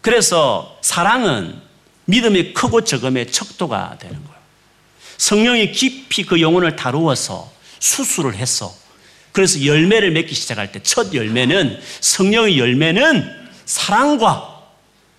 [0.01, 1.61] 그래서 사랑은
[2.05, 4.37] 믿음이 크고 적음의 척도가 되는 거예요.
[5.17, 8.73] 성령이 깊이 그 영혼을 다루어서 수술을 했어.
[9.31, 14.61] 그래서 열매를 맺기 시작할 때 첫 열매는 성령의 열매는 사랑과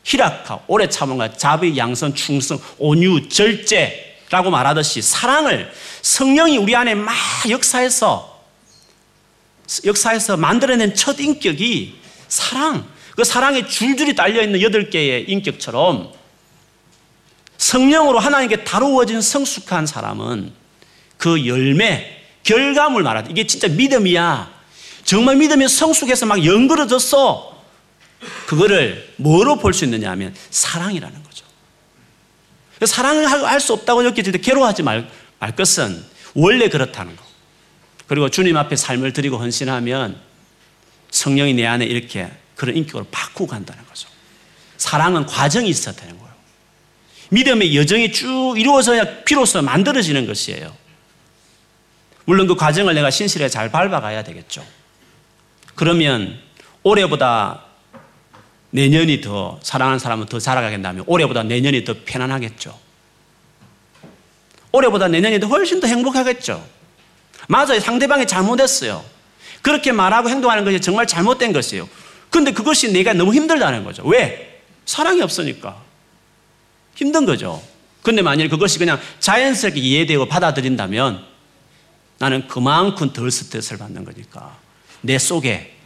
[0.05, 7.15] 희락과 오래 참음과 자비, 양선, 충성, 온유, 절제라고 말하듯이 사랑을 성령이 우리 안에 막
[7.49, 8.34] 역사해서
[9.85, 11.99] 역사에서 만들어낸 첫 인격이
[12.29, 12.87] 사랑.
[13.17, 16.13] 그 사랑에 줄줄이 달려있는 여덟 개의 인격처럼
[17.59, 20.53] 성령으로 하나님께 다루어진 성숙한 사람은
[21.17, 23.31] 그 열매, 결과물 말하다.
[23.31, 24.53] 이게 진짜 믿음이야.
[25.05, 27.55] 정말 믿음이 성숙해서 막 연그러졌어.
[28.47, 31.45] 그거를 뭐로 볼 수 있느냐 하면 사랑이라는 거죠.
[32.85, 37.24] 사랑을 할 수 없다고 느껴질 때 괴로워하지 말, 말 것은 원래 그렇다는 거.
[38.07, 40.21] 그리고 주님 앞에 삶을 드리고 헌신하면
[41.11, 44.09] 성령이 내 안에 이렇게 그런 인격으로 바꾸고 간다는 거죠.
[44.77, 46.33] 사랑은 과정이 있어야 되는 거예요.
[47.31, 50.75] 믿음의 여정이 쭉 이루어져야 비로소 만들어지는 것이에요.
[52.27, 54.65] 물론 그 과정을 내가 신실하게 잘 밟아가야 되겠죠.
[55.75, 56.39] 그러면
[56.83, 57.65] 올해보다
[58.71, 62.79] 내년이 더 사랑하는 사람은 더 자라가겠다면 올해보다 내년이 더 편안하겠죠.
[64.73, 66.67] 올해보다 내년이 더 훨씬 더 행복하겠죠.
[67.49, 67.81] 맞아요.
[67.81, 69.05] 상대방이 잘못했어요.
[69.63, 71.89] 그렇게 말하고 행동하는 것이 정말 잘못된 것이에요.
[72.31, 74.03] 근데 그것이 내가 너무 힘들다는 거죠.
[74.05, 74.63] 왜?
[74.87, 75.83] 사랑이 없으니까.
[76.95, 77.63] 힘든 거죠.
[78.03, 81.25] 근데 만일 그것이 그냥 자연스럽게 이해되고 받아들인다면
[82.19, 84.57] 나는 그만큼 덜 스트레스를 받는 거니까
[85.01, 85.77] 내 속에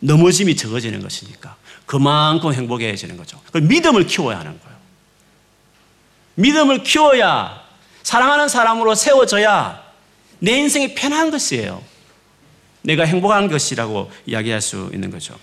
[0.00, 3.40] 넘어짐이 적어지는 것이니까 그만큼 행복해지는 거죠.
[3.52, 4.76] 그 믿음을 키워야 하는 거예요.
[6.34, 7.62] 믿음을 키워야
[8.02, 9.83] 사랑하는 사람으로 세워져야
[10.44, 11.82] 내 인생이 편한 것이에요.
[12.82, 15.38] 내가 행복한 것이라고 이야기할 수 있는 거죠.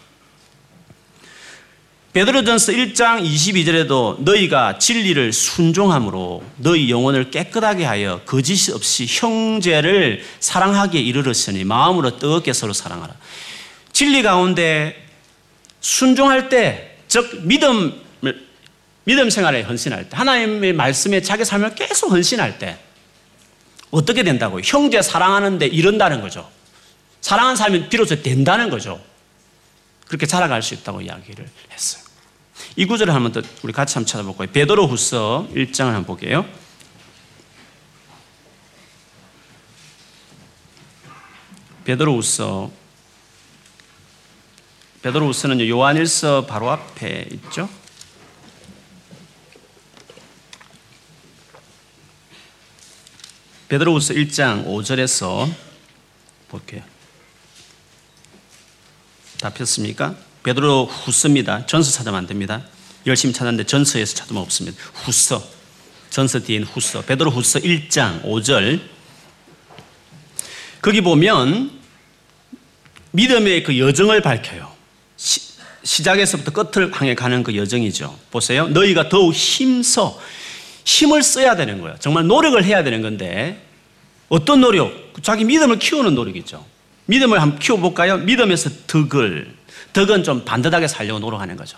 [2.14, 11.64] 베드로전서 1장 22절에도 너희가 진리를 순종함으로 너희 영혼을 깨끗하게 하여 거짓 없이 형제를 사랑하기에 이르렀으니
[11.64, 13.16] 마음으로 뜨겁게 서로 사랑하라.
[13.94, 15.08] 진리 가운데
[15.80, 18.00] 순종할 때, 즉 믿음
[19.04, 22.78] 믿음 생활에 헌신할 때, 하나님의 말씀에 자기 삶을 계속 헌신할 때
[23.92, 24.62] 어떻게 된다고요?
[24.64, 26.50] 형제 사랑하는데 이런다는 거죠.
[27.20, 29.00] 사랑하는 삶이 비로소 된다는 거죠.
[30.08, 32.04] 그렇게 살아갈 수 있다고 이야기를 했어요.
[32.76, 34.50] 이 구절을 한번 더 우리 같이 한번 찾아볼까요?
[34.52, 36.46] 베드로 후서 1장을 한번 볼게요.
[41.84, 42.72] 베드로 후서
[45.02, 47.68] 베드로 후서는 요한일서 바로 앞에 있죠.
[53.72, 55.50] 베드로후서 1장 5절에서
[56.50, 56.82] 볼게요.
[59.40, 60.14] 다 폈습니까?
[60.44, 61.66] 베드로 후서입니다.
[61.68, 62.64] 전서 찾으면 안 됩니다.
[63.08, 64.78] 열심히 찾았는데 전서에서 찾으면 없습니다.
[65.06, 65.42] 후서.
[66.10, 67.02] 전서 뒤엔 후서.
[67.04, 68.82] 베드로 후서 1장 5절.
[70.82, 71.72] 거기 보면
[73.12, 74.70] 믿음의 그 여정을 밝혀요.
[75.16, 78.20] 시, 작에서부터 끝을 향해 가는 그 여정이죠.
[78.32, 78.68] 보세요.
[78.68, 80.20] 너희가 더욱 힘써
[80.86, 81.96] 힘을 써야 되는 거예요.
[82.00, 83.62] 정말 노력을 해야 되는 건데
[84.30, 85.14] 어떤 노력?
[85.22, 86.66] 자기 믿음을 키우는 노력이죠.
[87.06, 88.20] 믿음을 한번 키워볼까요?
[88.20, 89.54] 믿음에서 덕을
[89.94, 91.78] 덕은 좀 반듯하게 살려고 노력하는 거죠.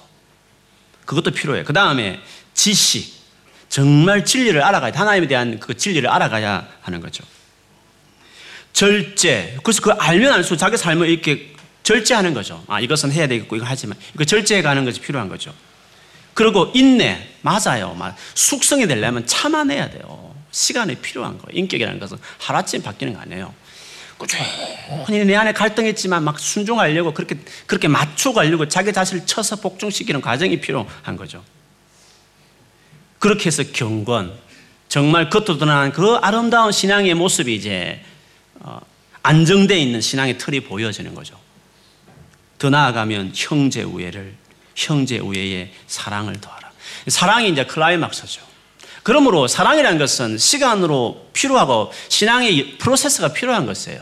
[1.05, 1.63] 그것도 필요해요.
[1.63, 2.19] 그 다음에
[2.53, 3.23] 지식.
[3.69, 7.23] 정말 진리를 알아가야 하나님에 대한 그 진리를 알아가야 하는 거죠.
[8.71, 9.57] 절제.
[9.63, 12.63] 그래서 그 알면 알수록 자기 삶을 이렇게 절제하는 거죠.
[12.67, 13.97] 아, 이것은 해야 되겠고, 이거 하지만.
[14.15, 15.53] 그 절제해 가는 것이 필요한 거죠.
[16.33, 17.29] 그리고 인내.
[17.41, 17.95] 맞아요.
[18.33, 20.33] 숙성이 되려면 참아내야 돼요.
[20.51, 21.59] 시간이 필요한 거예요.
[21.59, 23.53] 인격이라는 것은 하루아침에 바뀌는 거 아니에요.
[24.17, 31.17] 꾸준히 내 안에 갈등했지만 막 순종하려고 그렇게, 그렇게 맞춰가려고 자기 자신을 쳐서 복종시키는 과정이 필요한
[31.17, 31.43] 거죠.
[33.19, 34.33] 그렇게 해서 경건,
[34.87, 38.01] 정말 겉으로 드러나는 그 아름다운 신앙의 모습이 이제
[38.59, 38.79] 어,
[39.23, 41.37] 안정되어 있는 신앙의 틀이 보여지는 거죠.
[42.59, 44.35] 더 나아가면 형제 우애를,
[44.75, 46.71] 형제 우애의 사랑을 더하라.
[47.07, 48.41] 사랑이 이제 클라이막스죠.
[49.03, 54.01] 그러므로 사랑이라는 것은 시간으로 필요하고 신앙의 프로세스가 필요한 것이에요.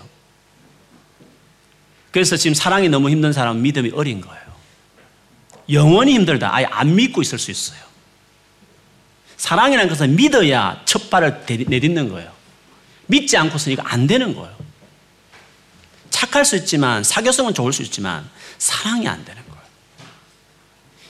[2.11, 4.41] 그래서 지금 사랑이 너무 힘든 사람은 믿음이 어린 거예요.
[5.71, 6.53] 영원히 힘들다.
[6.53, 7.79] 아예 안 믿고 있을 수 있어요.
[9.37, 12.31] 사랑이라는 것은 믿어야 첫 발을 내딛는 거예요.
[13.07, 14.55] 믿지 않고서 이거 안 되는 거예요.
[16.09, 19.50] 착할 수 있지만, 사교성은 좋을 수 있지만, 사랑이 안 되는 거예요.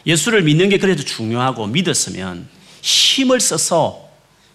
[0.05, 2.47] 예수를 믿는 게 그래도 중요하고 믿었으면
[2.81, 4.09] 힘을 써서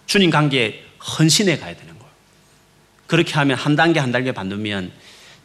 [0.05, 0.83] 주님 관계에
[1.17, 2.11] 헌신해 가야 되는 거예요.
[3.07, 4.91] 그렇게 하면 한 단계 한 단계 받으면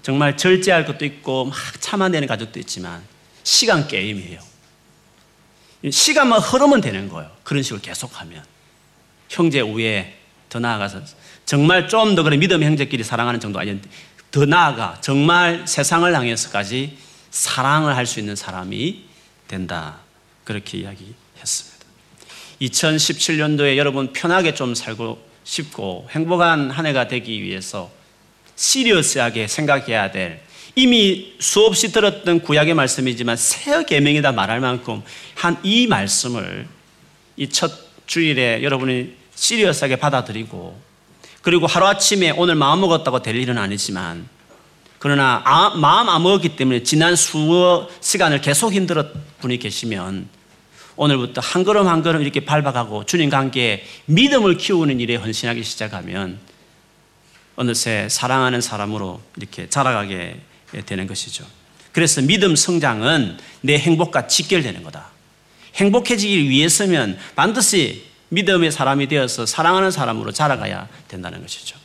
[0.03, 3.03] 정말 절제할 것도 있고 막 참아내는 가족도 있지만
[3.45, 4.41] 시간 게임이에요.
[5.91, 7.31] 시간만 흐르면 되는 거예요.
[7.43, 8.45] 그런 식으로 계속하면.
[9.29, 10.15] 형제 우애
[10.49, 11.01] 더 나아가서
[11.47, 13.89] 정말 좀 더 그런 믿음 형제끼리 사랑하는 정도 아닌데
[14.31, 16.99] 더 나아가 정말 세상을 향해서까지
[17.31, 19.05] 사랑을 할 수 있는 사람이
[19.57, 19.99] 된다.
[20.45, 21.87] 그렇게 이야기했습니다.
[22.63, 27.91] 2017년도에 여러분 편하게 좀 살고 싶고 행복한 한 해가 되기 위해서
[28.57, 30.41] 시리어스하게 생각해야 될
[30.75, 35.03] 이미 수없이 들었던 구약의 말씀이지만 새 계명이다 말할 만큼
[35.35, 36.67] 한 이 말씀을
[37.37, 37.71] 이 첫
[38.07, 40.81] 주일에 여러분이 시리어스하게 받아들이고
[41.43, 44.29] 그리고 하루아침에 오늘 마음 먹었다고 될 일은 아니지만
[44.99, 49.09] 그러나 아, 마음 안 먹었기 때문에 지난 수어 시간을 계속 힘들었
[49.43, 50.29] 분이 계시면
[50.97, 56.39] 오늘부터 한 걸음 한 걸음 이렇게 밟아가고 주님 관계에 믿음을 키우는 일에 헌신하기 시작하면
[57.57, 60.41] 어느새 사랑하는 사람으로 이렇게 자라가게
[60.87, 61.45] 되는 것이죠.
[61.93, 65.11] 그래서 믿음 성장은 내 행복과 직결되는 거다.
[65.75, 71.77] 행복해지기 위해서면 반드시 믿음의 사람이 되어서 사랑하는 사람으로 자라가야 된다는 것이죠.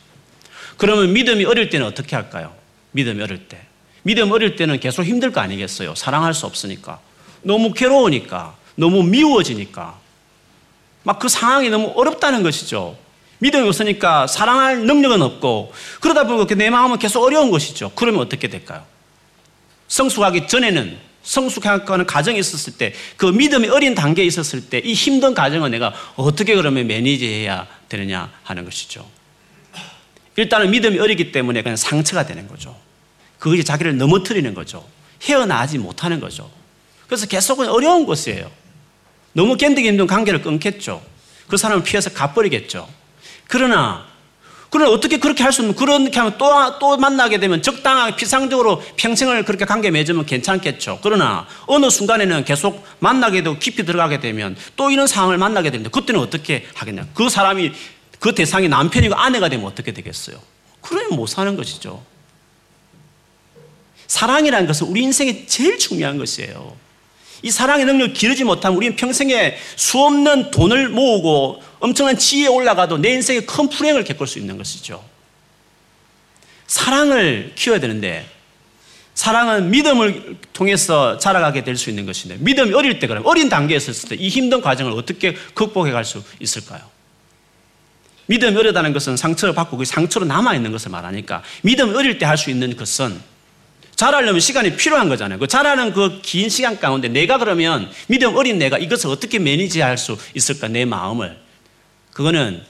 [0.78, 2.56] 그러면 믿음이 어릴 때는 어떻게 할까요?
[2.92, 3.60] 믿음이 어릴 때.
[4.04, 5.96] 믿음 어릴 때는 계속 힘들 거 아니겠어요?
[5.96, 7.02] 사랑할 수 없으니까.
[7.44, 8.56] 너무 괴로우니까.
[8.76, 9.98] 너무 미워지니까.
[11.04, 12.98] 막 그 상황이 너무 어렵다는 것이죠.
[13.40, 15.72] 믿음이 없으니까 사랑할 능력은 없고
[16.02, 17.92] 그러다 보니까 내 마음은 계속 어려운 것이죠.
[17.96, 18.84] 그러면 어떻게 될까요?
[19.88, 25.70] 성숙하기 전에는 성숙하는 가정이 있었을 때 그 믿음이 어린 단계에 있었을 때 이 힘든 가정을
[25.72, 29.08] 내가 어떻게 그러면 매니지해야 되느냐 하는 것이죠.
[30.36, 32.76] 일단은 믿음이 어리기 때문에 그냥 상처가 되는 거죠.
[33.40, 34.86] 그것이 자기를 넘어뜨리는 거죠.
[35.24, 36.50] 헤어나지 못하는 거죠.
[37.08, 38.50] 그래서 계속은 어려운 것이에요.
[39.34, 41.02] 너무 견디기 힘든 관계를 끊겠죠.
[41.48, 42.88] 그 사람을 피해서 가버리겠죠.
[43.48, 44.06] 그러나
[44.70, 49.64] 그러나 어떻게 그렇게 할수 없는 그렇게 하면 또, 또 만나게 되면 적당하게 피상적으로 평생을 그렇게
[49.66, 51.00] 관계 맺으면 괜찮겠죠.
[51.02, 55.90] 그러나 어느 순간에는 계속 만나게 되고 깊이 들어가게 되면 또 이런 상황을 만나게 됩니다.
[55.90, 57.08] 그때는 어떻게 하겠냐.
[57.14, 57.72] 그 사람이
[58.20, 60.38] 그 대상이 남편이고 아내가 되면 어떻게 되겠어요?
[60.82, 62.04] 그러면 못 사는 것이죠.
[64.08, 66.76] 사랑이라는 것은 우리 인생에 제일 중요한 것이에요.
[67.44, 73.42] 이 사랑의 능력을 기르지 못하면 우리는 평생에 수없는 돈을 모으고 엄청난 지위에 올라가도 내 인생에
[73.42, 75.04] 큰 불행을 겪을 수 있는 것이죠.
[76.68, 78.26] 사랑을 키워야 되는데
[79.16, 84.10] 사랑은 믿음을 통해서 자라가게 될 수 있는 것인데 믿음이 어릴 때 그러면 어린 단계에 있을
[84.10, 86.82] 때 이 힘든 과정을 어떻게 극복해 갈 수 있을까요?
[88.28, 92.50] 믿음이 어리다는 것은 상처를 받고 그 상처로 남아있는 것을 말하니까 믿음이 어릴 때 할 수
[92.52, 93.20] 있는 것은
[93.98, 95.40] 자라려면 시간이 필요한 거잖아요.
[95.40, 100.18] 그 자라는 그 긴 시간 가운데 내가 그러면 믿음 어린 내가 이것을 어떻게 매니지할 수
[100.36, 101.38] 있을까 내 마음을
[102.14, 102.64] 그거는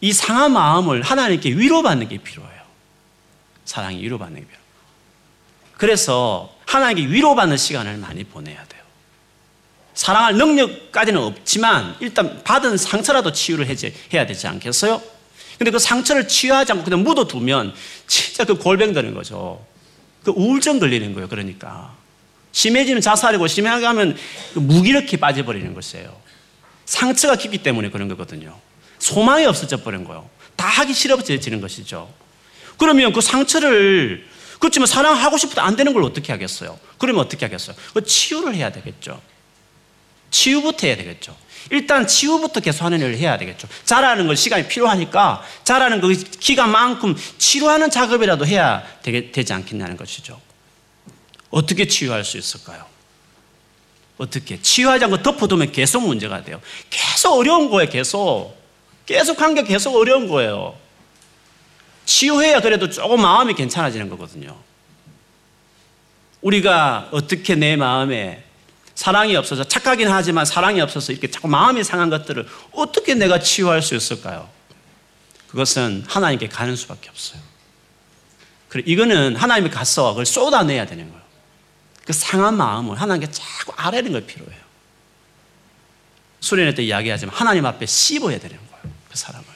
[0.00, 2.60] 이 상한 마음을 하나님께 위로받는 게 필요해요.
[3.64, 4.58] 사랑이 위로받는 게 필요.
[5.76, 8.82] 그래서 하나님께 위로받는 시간을 많이 보내야 돼요.
[9.94, 13.68] 사랑할 능력까지는 없지만 일단 받은 상처라도 치유를
[14.12, 15.00] 해야 되지 않겠어요?
[15.56, 17.74] 근데 그 상처를 치유하지 않고 그냥 묻어두면
[18.08, 19.64] 진짜 그 골병 되는 거죠.
[20.24, 21.28] 그 우울증 걸리는 거예요.
[21.28, 21.94] 그러니까.
[22.52, 24.16] 심해지면 자살이고 심하게 하면
[24.54, 26.16] 그 무기력히 빠져버리는 것이에요.
[26.86, 28.56] 상처가 깊기 때문에 그런 거거든요.
[28.98, 30.28] 소망이 없어져 버린 거예요.
[30.56, 32.12] 다 하기 싫어지는 것이죠.
[32.78, 34.26] 그러면 그 상처를
[34.58, 36.78] 그렇지만 사랑하고 싶어도 안 되는 걸 어떻게 하겠어요?
[36.98, 37.76] 그러면 어떻게 하겠어요?
[37.92, 39.20] 그 치유를 해야 되겠죠.
[40.34, 41.36] 치유부터 해야 되겠죠.
[41.70, 43.68] 일단 치유부터 계속 하는 일을 해야 되겠죠.
[43.84, 50.40] 자라는 걸 시간이 필요하니까 자라는 그 기간만큼 치료하는 작업이라도 해야 되게, 되지 않겠냐는 것이죠.
[51.50, 52.84] 어떻게 치유할 수 있을까요?
[54.18, 54.60] 어떻게?
[54.60, 56.60] 치유하지 않고 덮어두면 계속 문제가 돼요.
[56.90, 58.56] 계속 어려운 거예요, 계속.
[59.06, 60.76] 계속 관계 계속 어려운 거예요.
[62.06, 64.56] 치유해야 그래도 조금 마음이 괜찮아지는 거거든요.
[66.42, 68.44] 우리가 어떻게 내 마음에
[68.94, 73.94] 사랑이 없어서 착하긴 하지만 사랑이 없어서 이렇게 자꾸 마음이 상한 것들을 어떻게 내가 치유할 수
[73.94, 74.48] 있을까요?
[75.48, 77.40] 그것은 하나님께 가는 수밖에 없어요.
[78.68, 81.24] 그래 이거는 하나님이 가서 그걸 쏟아내야 되는 거예요.
[82.04, 84.62] 그 상한 마음을 하나님께 자꾸 아뢰는 걸 필요해요.
[86.40, 88.94] 수련회 때 이야기하지만 하나님 앞에 씹어야 되는 거예요.
[89.10, 89.46] 그 사람을.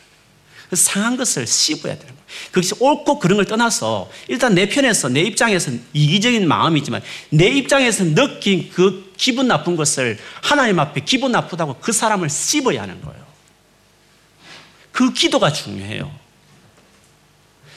[0.70, 2.17] 그 상한 것을 씹어야 되는 거예요.
[2.50, 8.70] 그것이 옳고 그런 걸 떠나서 일단 내 편에서 내 입장에서 이기적인 마음이지만 내 입장에서 느낀
[8.70, 13.28] 그 기분 나쁜 것을 하나님 앞에 기분 나쁘다고 그 사람을 씹어야 하는 거예요.
[14.92, 16.10] 그 기도가 중요해요.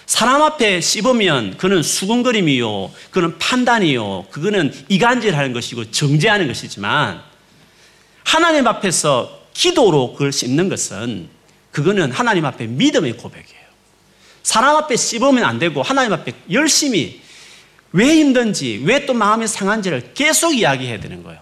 [0.06, 2.92] 사람 앞에 씹으면 그는 수근거림이요.
[3.12, 4.26] 그는 판단이요.
[4.30, 7.22] 그거는 이간질 하는 것이고 정죄하는 것이지만
[8.24, 11.30] 하나님 앞에서 기도로 그걸 씹는 것은
[11.72, 13.61] 그거는 하나님 앞에 믿음의 고백이에요.
[14.44, 17.22] 사람 앞에 씹으면 안 되고 하나님 앞에 열심히
[17.94, 21.42] 왜 힘든지, 왜 또 마음이 상한지를 계속 이야기해야 되는 거예요.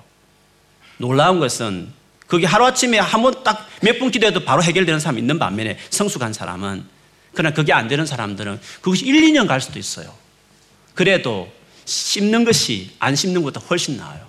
[0.98, 1.94] 놀라운 것은
[2.28, 6.86] 그게 하루아침에 한 번 딱 몇 분 기도해도 바로 해결되는 사람이 있는 반면에 성숙한 사람은
[7.34, 10.14] 그러나 그게 안 되는 사람들은 그것이 1, 2년 갈 수도 있어요.
[10.96, 11.52] 그래도
[11.86, 14.28] 씹는 것이 안 씹는 것보다 훨씬 나아요.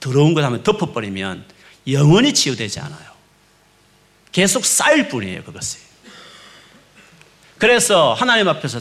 [0.00, 1.44] 더러운 것 하면 덮어버리면
[1.88, 3.10] 영원히 치유되지 않아요.
[4.32, 5.78] 계속 쌓일 뿐이에요, 그것이.
[7.60, 8.80] 그래서 하나님 앞에서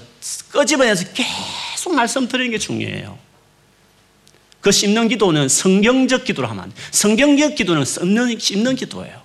[0.51, 3.19] 끄집어내서 계속 말씀 드리는 게 중요해요.
[4.61, 6.71] 그 씹는 기도는 성경적 기도로 하면.
[6.91, 9.21] 성경적 기도는 씹는, 씹는 기도예요.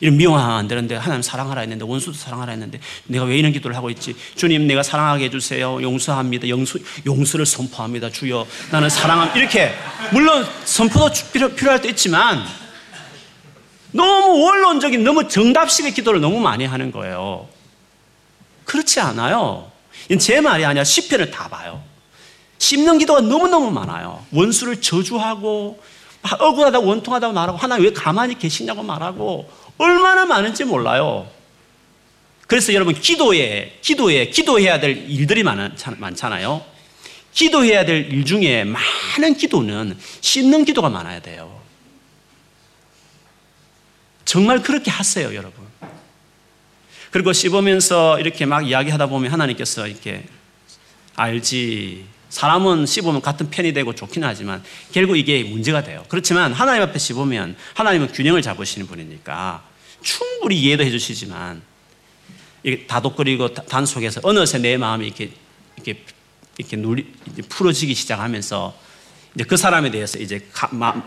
[0.00, 3.90] 이런 미워하면 안 되는데 하나님 사랑하라 했는데 원수도 사랑하라 했는데 내가 왜 이런 기도를 하고
[3.90, 4.14] 있지?
[4.36, 5.82] 주님 내가 사랑하게 해주세요.
[5.82, 6.48] 용서합니다.
[6.48, 8.10] 용수, 용서를 선포합니다.
[8.10, 9.74] 주여 나는 사랑함 이렇게
[10.12, 12.44] 물론 선포도 필요, 필요할 때 있지만
[13.90, 17.48] 너무 원론적인 너무 정답식의 기도를 너무 많이 하는 거예요.
[18.66, 19.70] 그렇지 않아요.
[20.20, 21.82] 제 말이 아니라 시편을 다 봐요.
[22.58, 24.24] 씹는 기도가 너무너무 많아요.
[24.32, 25.82] 원수를 저주하고
[26.38, 31.28] 억울하다 원통하다고 말하고 하나님 왜 가만히 계시냐고 말하고 얼마나 많은지 몰라요.
[32.46, 36.64] 그래서 여러분 기도에 기도에 기도해야 될 일들이 많잖아요.
[37.32, 41.60] 기도해야 될 일 중에 많은 기도는 씹는 기도가 많아야 돼요.
[44.24, 45.66] 정말 그렇게 하세요, 여러분.
[47.16, 50.24] 그리고 씹으면서 이렇게 막 이야기하다 보면 하나님께서 이렇게
[51.14, 52.04] 알지.
[52.28, 54.62] 사람은 씹으면 같은 편이 되고 좋긴 하지만
[54.92, 56.04] 결국 이게 문제가 돼요.
[56.10, 59.64] 그렇지만 하나님 앞에 씹으면 하나님은 균형을 잡으시는 분이니까
[60.02, 61.62] 충분히 이해도 해주시지만
[62.86, 65.30] 다독거리고 단속해서 어느새 내 마음이 이렇게
[65.76, 66.04] 이렇게
[66.58, 67.06] 이렇게 눌리
[67.48, 68.78] 풀어지기 시작하면서
[69.36, 70.46] 이제 그 사람에 대해서 이제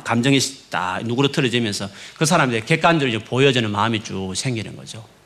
[0.04, 0.40] 감정이
[0.72, 1.88] 딱 누그러뜨려지면서
[2.18, 5.19] 그 사람에 대해 객관적으로 보여지는 마음이 쭉 생기는 거죠.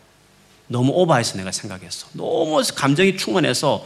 [0.67, 2.07] 너무 오버해서 내가 생각했어.
[2.13, 3.85] 너무 감정이 충만해서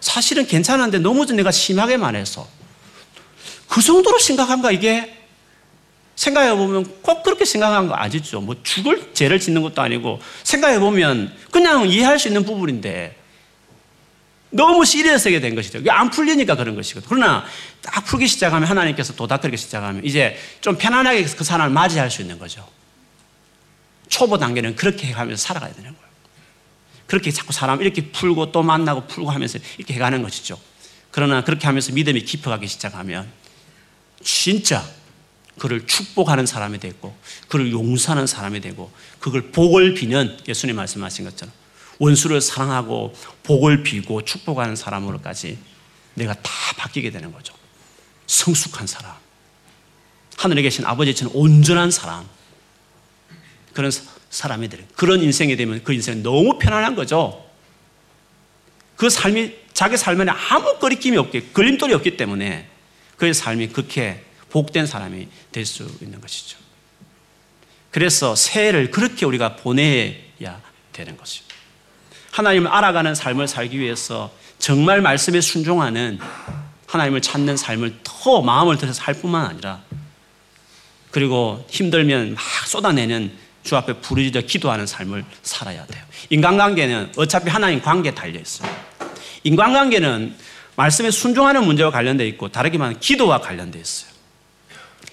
[0.00, 2.46] 사실은 괜찮은데 너무 내가 심하게 말해서
[3.68, 5.14] 그 정도로 심각한가 이게?
[6.16, 8.40] 생각해 보면 꼭 그렇게 생각한 거 아니죠.
[8.40, 13.14] 뭐 죽을 죄를 짓는 것도 아니고 생각해 보면 그냥 이해할 수 있는 부분인데
[14.50, 15.78] 너무 시리어스하게 된 것이죠.
[15.78, 17.08] 이게 안 풀리니까 그런 것이거든요.
[17.08, 17.44] 그러나
[17.82, 22.66] 딱 풀기 시작하면 하나님께서 도닥거리기 시작하면 이제 좀 편안하게 그 사람을 맞이할 수 있는 거죠.
[24.08, 26.05] 초보 단계는 그렇게 해가면서 살아가야 되는 거예요.
[27.06, 30.58] 그렇게 자꾸 사람 이렇게 풀고 또 만나고 풀고 하면서 이렇게 해가는 것이죠.
[31.10, 33.30] 그러나 그렇게 하면서 믿음이 깊어가기 시작하면
[34.22, 34.84] 진짜
[35.58, 37.16] 그를 축복하는 사람이 되고
[37.48, 41.52] 그를 용서하는 사람이 되고 그걸 복을 비는 예수님 말씀하신 것처럼
[41.98, 45.58] 원수를 사랑하고 복을 비고 축복하는 사람으로까지
[46.14, 47.54] 내가 다 바뀌게 되는 거죠.
[48.26, 49.14] 성숙한 사람.
[50.36, 52.26] 하늘에 계신 아버지처럼 온전한 사람.
[53.72, 53.90] 그런
[54.36, 57.42] 사람이 되는 그런 인생이 되면 그 인생은 너무 편안한 거죠.
[58.96, 62.68] 그 삶이 자기 삶에 아무 거리낌이 없게 걸림돌이 없기 때문에
[63.16, 66.58] 그의 삶이 그렇게 복된 사람이 될 수 있는 것이죠.
[67.90, 70.60] 그래서 새해를 그렇게 우리가 보내야
[70.92, 71.44] 되는 것이죠.
[72.32, 76.18] 하나님을 알아가는 삶을 살기 위해서 정말 말씀에 순종하는
[76.86, 79.82] 하나님을 찾는 삶을 더 마음을 들여서 살 뿐만 아니라
[81.10, 86.02] 그리고 힘들면 막 쏟아내는 주 앞에 부르짖어 기도하는 삶을 살아야 돼요.
[86.30, 88.70] 인간관계는 어차피 하나님 관계에 달려 있어요.
[89.42, 90.34] 인간관계는
[90.76, 94.10] 말씀에 순종하는 문제와 관련되어 있고 말하면 기도와 관련되어 있어요.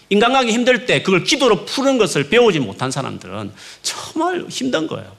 [0.09, 3.51] 인간관계 힘들 때 그걸 기도로 푸는 것을 배우지 못한 사람들은
[3.81, 5.11] 정말 힘든 거예요.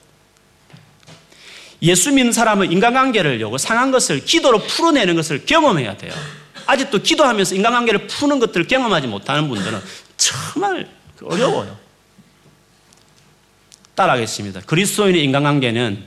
[1.81, 6.13] 예수 믿는 사람은 인간관계를 요구 상한 것을 기도로 풀어내는 것을 경험해야 돼요.
[6.65, 9.81] 아직도 기도하면서 인간관계를 푸는 것들을 경험하지 못하는 분들은
[10.15, 10.87] 정말
[11.21, 11.84] 어려워요.
[13.95, 14.61] 따라하겠습니다.
[14.61, 16.03] 그리스도인의 인간관계는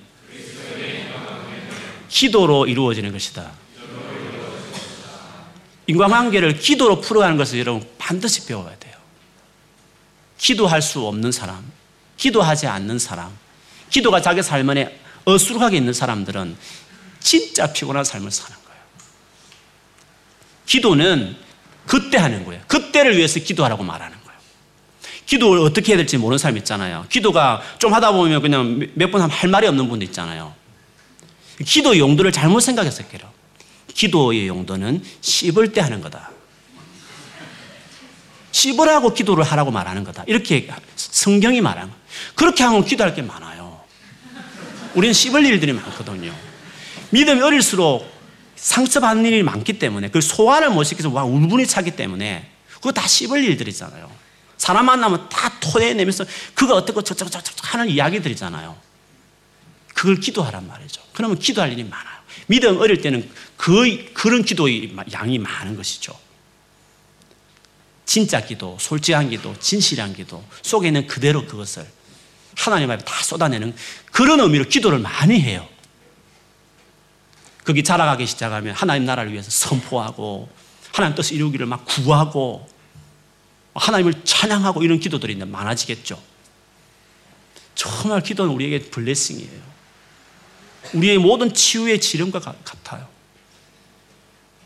[2.09, 3.51] 기도로 이루어지는 것이다.
[5.86, 8.95] 인간관계를 기도로 풀어가는 것을 여러분 반드시 배워야 돼요.
[10.36, 11.64] 기도할 수 없는 사람,
[12.16, 13.30] 기도하지 않는 사람,
[13.91, 16.57] 기도가 자기 삶 안에 어수룩하게 있는 사람들은
[17.20, 18.80] 진짜 피곤한 삶을 사는 거예요.
[20.66, 21.36] 기도는
[21.86, 22.62] 그때 하는 거예요.
[22.66, 24.28] 그때를 위해서 기도하라고 말하는 거예요.
[25.29, 27.05] 기도를 어떻게 해야 될지 모르는 사람 있잖아요.
[27.11, 30.55] 기도가 좀 하다 보면 그냥 몇 번 할 말이 없는 분도 있잖아요.
[31.66, 33.31] 기도 용도를 잘못 생각해서 그래요.
[33.93, 36.31] 기도의 용도는 씹을 때 하는 거다.
[38.53, 40.24] 씹으라고 기도를 하라고 말하는 거다.
[40.26, 42.03] 이렇게 성경이 말하는 거예요.
[42.35, 43.79] 그렇게 하면 기도할 게 많아요.
[44.95, 46.35] 우리는 씹을 일들이 많거든요.
[47.11, 48.11] 믿음이 어릴수록
[48.57, 53.45] 상처받는 일이 많기 때문에 그 소화를 못 시켜서 와 울분이 차기 때문에 그거 다 씹을
[53.45, 54.11] 일들이잖아요.
[54.59, 58.76] 사람 만나면 다 토해내면서 그거 어떻고 저저저저 하는 이야기들이잖아요.
[59.94, 61.00] 그걸 기도하란 말이죠.
[61.12, 62.18] 그러면 기도할 일이 많아요.
[62.46, 66.18] 믿음 어릴 때는 그 그런 기도의 양이 많은 것이죠.
[68.04, 71.86] 진짜 기도, 솔직한 기도, 진실한 기도 속에는 그대로 그것을
[72.56, 73.74] 하나님 앞에 다 쏟아내는
[74.12, 75.68] 그런 의미로 기도를 많이 해요.
[77.64, 80.48] 거기 자라가기 시작하면 하나님 나라를 위해서 선포하고
[80.92, 82.66] 하나님 뜻을 이루기를 막 구하고
[83.74, 86.20] 하나님을 찬양하고 이런 기도들이 많아지겠죠.
[87.74, 89.68] 정말 기도는 우리에게 블레싱이에요.
[90.94, 93.06] 우리의 모든 치유의 지름과 같아요.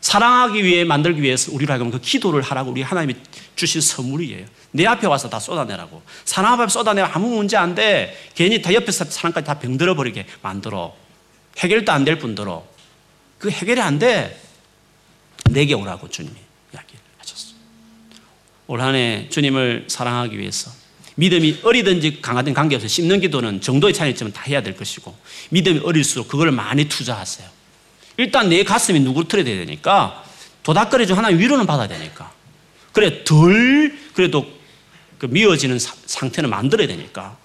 [0.01, 3.15] 사랑하기 위해 만들기 위해서 우리를 하여금 그 기도를 하라고 우리 하나님이
[3.55, 4.45] 주신 선물이에요.
[4.71, 6.01] 내 앞에 와서 다 쏟아내라고.
[6.25, 8.17] 사람 앞에 쏟아내면 아무 문제 안 돼.
[8.35, 10.93] 괜히 다 옆에 사람까지 다 병들어 버리게 만들어.
[11.57, 12.65] 해결도 안 될 뿐더러
[13.39, 14.41] 그 해결이 안 돼.
[15.51, 16.35] 내게 오라고 주님이.
[18.67, 20.71] 올 한 해 주님을 사랑하기 위해서
[21.15, 25.15] 믿음이 어리든지 강하든 관계없이 씹는 기도는 정도의 차이점은 다 해야 될 것이고
[25.49, 27.47] 믿음이 어릴수록 그걸 많이 투자하세요.
[28.17, 30.23] 일단 내 가슴이 누구를 돼야 되니까
[30.63, 31.13] 도닥거리죠.
[31.13, 32.31] 하나님 위로는 받아야 되니까.
[32.93, 34.47] 그래, 덜, 그래도
[35.17, 37.37] 그 미워지는 사, 상태는 만들어야 되니까.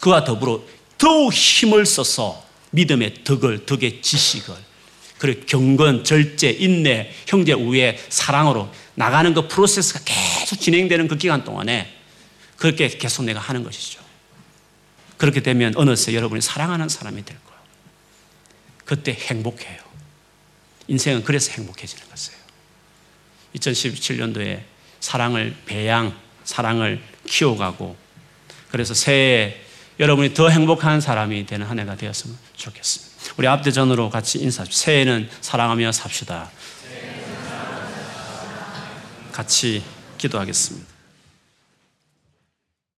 [0.00, 0.62] 그와 더불어
[0.98, 4.54] 더욱 힘을 써서 믿음의 덕을, 덕의 지식을,
[5.20, 11.94] 그리고 경건, 절제, 인내, 형제 우애, 사랑으로 나가는 그 프로세스가 계속 진행되는 그 기간 동안에
[12.56, 14.00] 그렇게 계속 내가 하는 것이죠.
[15.18, 17.60] 그렇게 되면 어느새 여러분이 사랑하는 사람이 될 거예요.
[18.86, 19.78] 그때 행복해요.
[20.88, 22.40] 인생은 그래서 행복해지는 것이에요.
[23.56, 24.62] 2017년도에
[25.00, 27.94] 사랑을 배양, 사랑을 키워가고
[28.70, 29.60] 그래서 새해
[29.98, 33.09] 여러분이 더 행복한 사람이 되는 한 해가 되었으면 좋겠습니다.
[33.36, 34.64] 우리 앞대전으로 같이 인사.
[34.64, 36.50] 새해는 사랑하며 삽시다.
[39.32, 39.82] 같이
[40.18, 40.89] 기도하겠습니다.